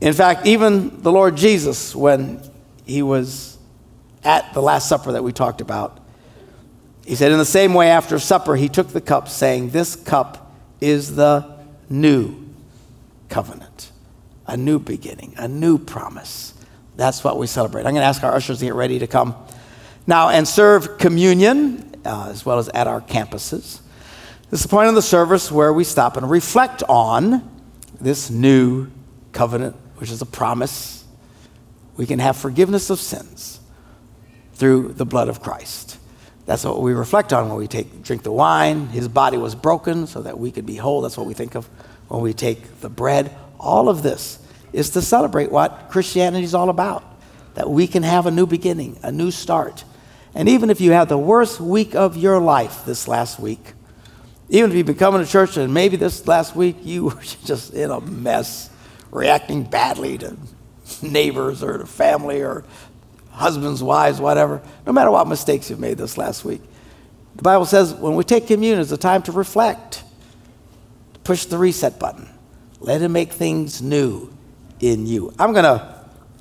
In 0.00 0.12
fact, 0.12 0.46
even 0.46 1.02
the 1.02 1.12
Lord 1.12 1.36
Jesus, 1.36 1.94
when 1.94 2.42
he 2.84 3.02
was 3.02 3.58
at 4.24 4.52
the 4.54 4.62
Last 4.62 4.88
Supper 4.88 5.12
that 5.12 5.22
we 5.22 5.32
talked 5.32 5.60
about, 5.60 6.00
he 7.04 7.14
said, 7.14 7.32
In 7.32 7.38
the 7.38 7.44
same 7.44 7.74
way, 7.74 7.88
after 7.88 8.18
supper, 8.18 8.54
he 8.54 8.68
took 8.68 8.88
the 8.88 9.00
cup, 9.00 9.28
saying, 9.28 9.70
This 9.70 9.96
cup 9.96 10.52
is 10.80 11.16
the 11.16 11.58
new 11.88 12.36
covenant, 13.28 13.92
a 14.46 14.56
new 14.56 14.78
beginning, 14.78 15.34
a 15.38 15.48
new 15.48 15.78
promise. 15.78 16.52
That's 16.98 17.22
what 17.22 17.38
we 17.38 17.46
celebrate. 17.46 17.82
I'm 17.82 17.92
going 17.92 18.02
to 18.02 18.08
ask 18.08 18.24
our 18.24 18.34
ushers 18.34 18.58
to 18.58 18.64
get 18.64 18.74
ready 18.74 18.98
to 18.98 19.06
come 19.06 19.36
now 20.08 20.30
and 20.30 20.48
serve 20.48 20.98
communion 20.98 21.94
uh, 22.04 22.26
as 22.30 22.44
well 22.44 22.58
as 22.58 22.68
at 22.70 22.88
our 22.88 23.00
campuses. 23.00 23.80
This 24.50 24.60
is 24.60 24.62
the 24.62 24.68
point 24.68 24.88
of 24.88 24.96
the 24.96 25.02
service 25.02 25.52
where 25.52 25.72
we 25.72 25.84
stop 25.84 26.16
and 26.16 26.28
reflect 26.28 26.82
on 26.88 27.48
this 28.00 28.30
new 28.30 28.90
covenant, 29.30 29.76
which 29.98 30.10
is 30.10 30.20
a 30.22 30.26
promise. 30.26 31.04
We 31.96 32.04
can 32.04 32.18
have 32.18 32.36
forgiveness 32.36 32.90
of 32.90 32.98
sins 32.98 33.60
through 34.54 34.94
the 34.94 35.06
blood 35.06 35.28
of 35.28 35.40
Christ. 35.40 35.98
That's 36.46 36.64
what 36.64 36.82
we 36.82 36.94
reflect 36.94 37.32
on 37.32 37.48
when 37.48 37.58
we 37.58 37.68
take, 37.68 38.02
drink 38.02 38.24
the 38.24 38.32
wine. 38.32 38.88
His 38.88 39.06
body 39.06 39.38
was 39.38 39.54
broken 39.54 40.08
so 40.08 40.22
that 40.22 40.36
we 40.36 40.50
could 40.50 40.66
be 40.66 40.74
whole. 40.74 41.02
That's 41.02 41.16
what 41.16 41.28
we 41.28 41.34
think 41.34 41.54
of 41.54 41.66
when 42.08 42.22
we 42.22 42.32
take 42.32 42.80
the 42.80 42.90
bread. 42.90 43.32
All 43.60 43.88
of 43.88 44.02
this 44.02 44.40
is 44.72 44.90
to 44.90 45.02
celebrate 45.02 45.50
what 45.50 45.88
Christianity 45.90 46.44
is 46.44 46.54
all 46.54 46.68
about 46.68 47.04
that 47.58 47.68
we 47.68 47.88
can 47.88 48.04
have 48.04 48.26
a 48.26 48.30
new 48.30 48.46
beginning, 48.46 48.96
a 49.02 49.10
new 49.10 49.32
start. 49.32 49.82
And 50.32 50.48
even 50.48 50.70
if 50.70 50.80
you 50.80 50.92
had 50.92 51.08
the 51.08 51.18
worst 51.18 51.60
week 51.60 51.96
of 51.96 52.16
your 52.16 52.38
life 52.38 52.84
this 52.84 53.08
last 53.08 53.40
week, 53.40 53.72
even 54.48 54.70
if 54.70 54.76
you've 54.76 54.86
been 54.86 54.94
coming 54.94 55.24
to 55.24 55.28
church 55.28 55.56
and 55.56 55.74
maybe 55.74 55.96
this 55.96 56.24
last 56.28 56.54
week 56.54 56.76
you 56.82 57.04
were 57.06 57.20
just 57.44 57.74
in 57.74 57.90
a 57.90 58.00
mess, 58.00 58.70
reacting 59.10 59.64
badly 59.64 60.18
to 60.18 60.36
neighbors 61.02 61.62
or 61.62 61.78
to 61.78 61.86
family 61.86 62.42
or 62.42 62.64
husbands, 63.32 63.82
wives, 63.82 64.20
whatever, 64.20 64.62
no 64.86 64.92
matter 64.92 65.10
what 65.10 65.26
mistakes 65.26 65.68
you've 65.68 65.80
made 65.80 65.98
this 65.98 66.16
last 66.16 66.44
week. 66.44 66.62
The 67.34 67.42
Bible 67.42 67.66
says 67.66 67.92
when 67.92 68.14
we 68.14 68.22
take 68.22 68.46
communion, 68.46 68.80
it's 68.80 68.92
a 68.92 68.96
time 68.96 69.22
to 69.22 69.32
reflect, 69.32 70.04
push 71.24 71.44
the 71.44 71.58
reset 71.58 71.98
button. 71.98 72.28
Let 72.78 73.00
Him 73.00 73.10
make 73.10 73.32
things 73.32 73.82
new 73.82 74.32
in 74.80 75.06
you. 75.06 75.32
I'm 75.38 75.52
going 75.52 75.64
to 75.64 75.94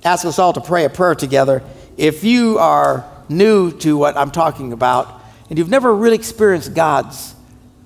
ask 0.03 0.25
us 0.25 0.39
all 0.39 0.53
to 0.53 0.61
pray 0.61 0.85
a 0.85 0.89
prayer 0.89 1.15
together. 1.15 1.63
If 1.97 2.23
you 2.23 2.57
are 2.59 3.05
new 3.29 3.71
to 3.79 3.97
what 3.97 4.17
I'm 4.17 4.31
talking 4.31 4.73
about 4.73 5.21
and 5.49 5.57
you've 5.57 5.69
never 5.69 5.93
really 5.93 6.15
experienced 6.15 6.73
God's 6.73 7.35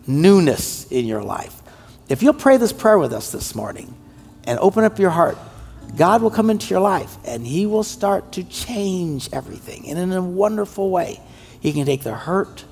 newness 0.07 0.85
in 0.91 1.05
your 1.05 1.23
life, 1.23 1.61
if 2.09 2.21
you'll 2.23 2.33
pray 2.33 2.57
this 2.57 2.73
prayer 2.73 2.97
with 2.97 3.13
us 3.13 3.31
this 3.31 3.55
morning 3.55 3.93
and 4.45 4.59
open 4.59 4.83
up 4.83 4.99
your 4.99 5.11
heart 5.11 5.37
God 5.95 6.21
will 6.21 6.31
come 6.31 6.49
into 6.49 6.67
your 6.69 6.79
life 6.79 7.17
and 7.25 7.45
He 7.45 7.65
will 7.65 7.83
start 7.83 8.33
to 8.33 8.43
change 8.43 9.29
everything. 9.33 9.89
And 9.89 9.99
in 9.99 10.11
a 10.13 10.21
wonderful 10.21 10.89
way, 10.89 11.19
He 11.59 11.73
can 11.73 11.85
take 11.85 12.03
the 12.03 12.13
hurt 12.13 12.63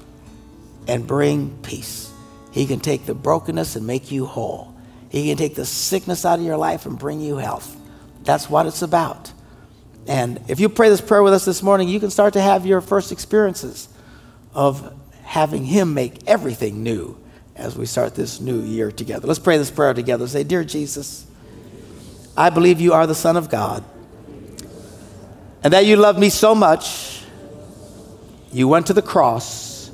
and 0.88 1.06
bring 1.06 1.58
peace. 1.62 2.12
He 2.52 2.66
can 2.66 2.80
take 2.80 3.06
the 3.06 3.14
brokenness 3.14 3.76
and 3.76 3.86
make 3.86 4.12
you 4.12 4.26
whole. 4.26 4.74
He 5.10 5.28
can 5.28 5.38
take 5.38 5.56
the 5.56 5.66
sickness 5.66 6.26
out 6.26 6.40
of 6.40 6.46
your 6.46 6.58
life 6.58 6.86
and 6.86 6.98
bring 6.98 7.20
you 7.20 7.38
health. 7.38 7.76
That's 8.24 8.50
what 8.50 8.66
it's 8.66 8.82
about. 8.82 9.32
And 10.08 10.40
if 10.48 10.60
you 10.60 10.70
pray 10.70 10.90
this 10.90 11.02
prayer 11.02 11.24
with 11.24 11.34
us 11.34 11.46
this 11.46 11.62
morning, 11.62 11.90
you 11.90 12.00
can 12.00 12.10
start 12.10 12.34
to 12.34 12.42
have 12.42 12.66
your 12.66 12.82
first 12.82 13.12
experiences 13.12 13.90
of 14.54 14.96
having 15.24 15.66
Him 15.66 15.94
make 15.94 16.28
everything 16.28 16.84
new 16.84 17.18
as 17.56 17.78
we 17.78 17.86
start 17.86 18.16
this 18.16 18.40
new 18.40 18.62
year 18.62 18.92
together. 18.92 19.28
Let's 19.28 19.40
pray 19.40 19.58
this 19.58 19.70
prayer 19.70 19.94
together. 19.94 20.28
Say, 20.28 20.44
Dear 20.44 20.64
Jesus, 20.64 21.28
I 22.38 22.50
believe 22.50 22.80
you 22.80 22.94
are 22.94 23.06
the 23.06 23.16
Son 23.16 23.36
of 23.36 23.50
God. 23.50 23.84
And 25.64 25.74
that 25.74 25.86
you 25.86 25.98
love 25.98 26.18
me 26.18 26.30
so 26.30 26.56
much, 26.56 27.24
you 28.52 28.68
went 28.68 28.88
to 28.88 28.94
the 28.94 29.02
cross 29.02 29.92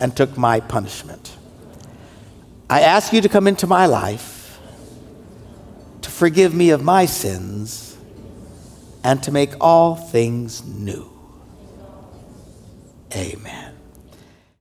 and 0.00 0.16
took 0.16 0.36
my 0.38 0.60
punishment. 0.60 1.36
I 2.68 2.80
ask 2.80 3.12
you 3.12 3.20
to 3.20 3.28
come 3.28 3.46
into 3.46 3.66
my 3.66 3.86
life, 3.86 4.35
to 6.06 6.12
forgive 6.12 6.54
me 6.54 6.70
of 6.70 6.84
my 6.84 7.04
sins, 7.04 7.96
and 9.02 9.20
to 9.24 9.32
make 9.32 9.50
all 9.60 9.96
things 9.96 10.64
new. 10.64 11.10
Amen. 13.12 13.65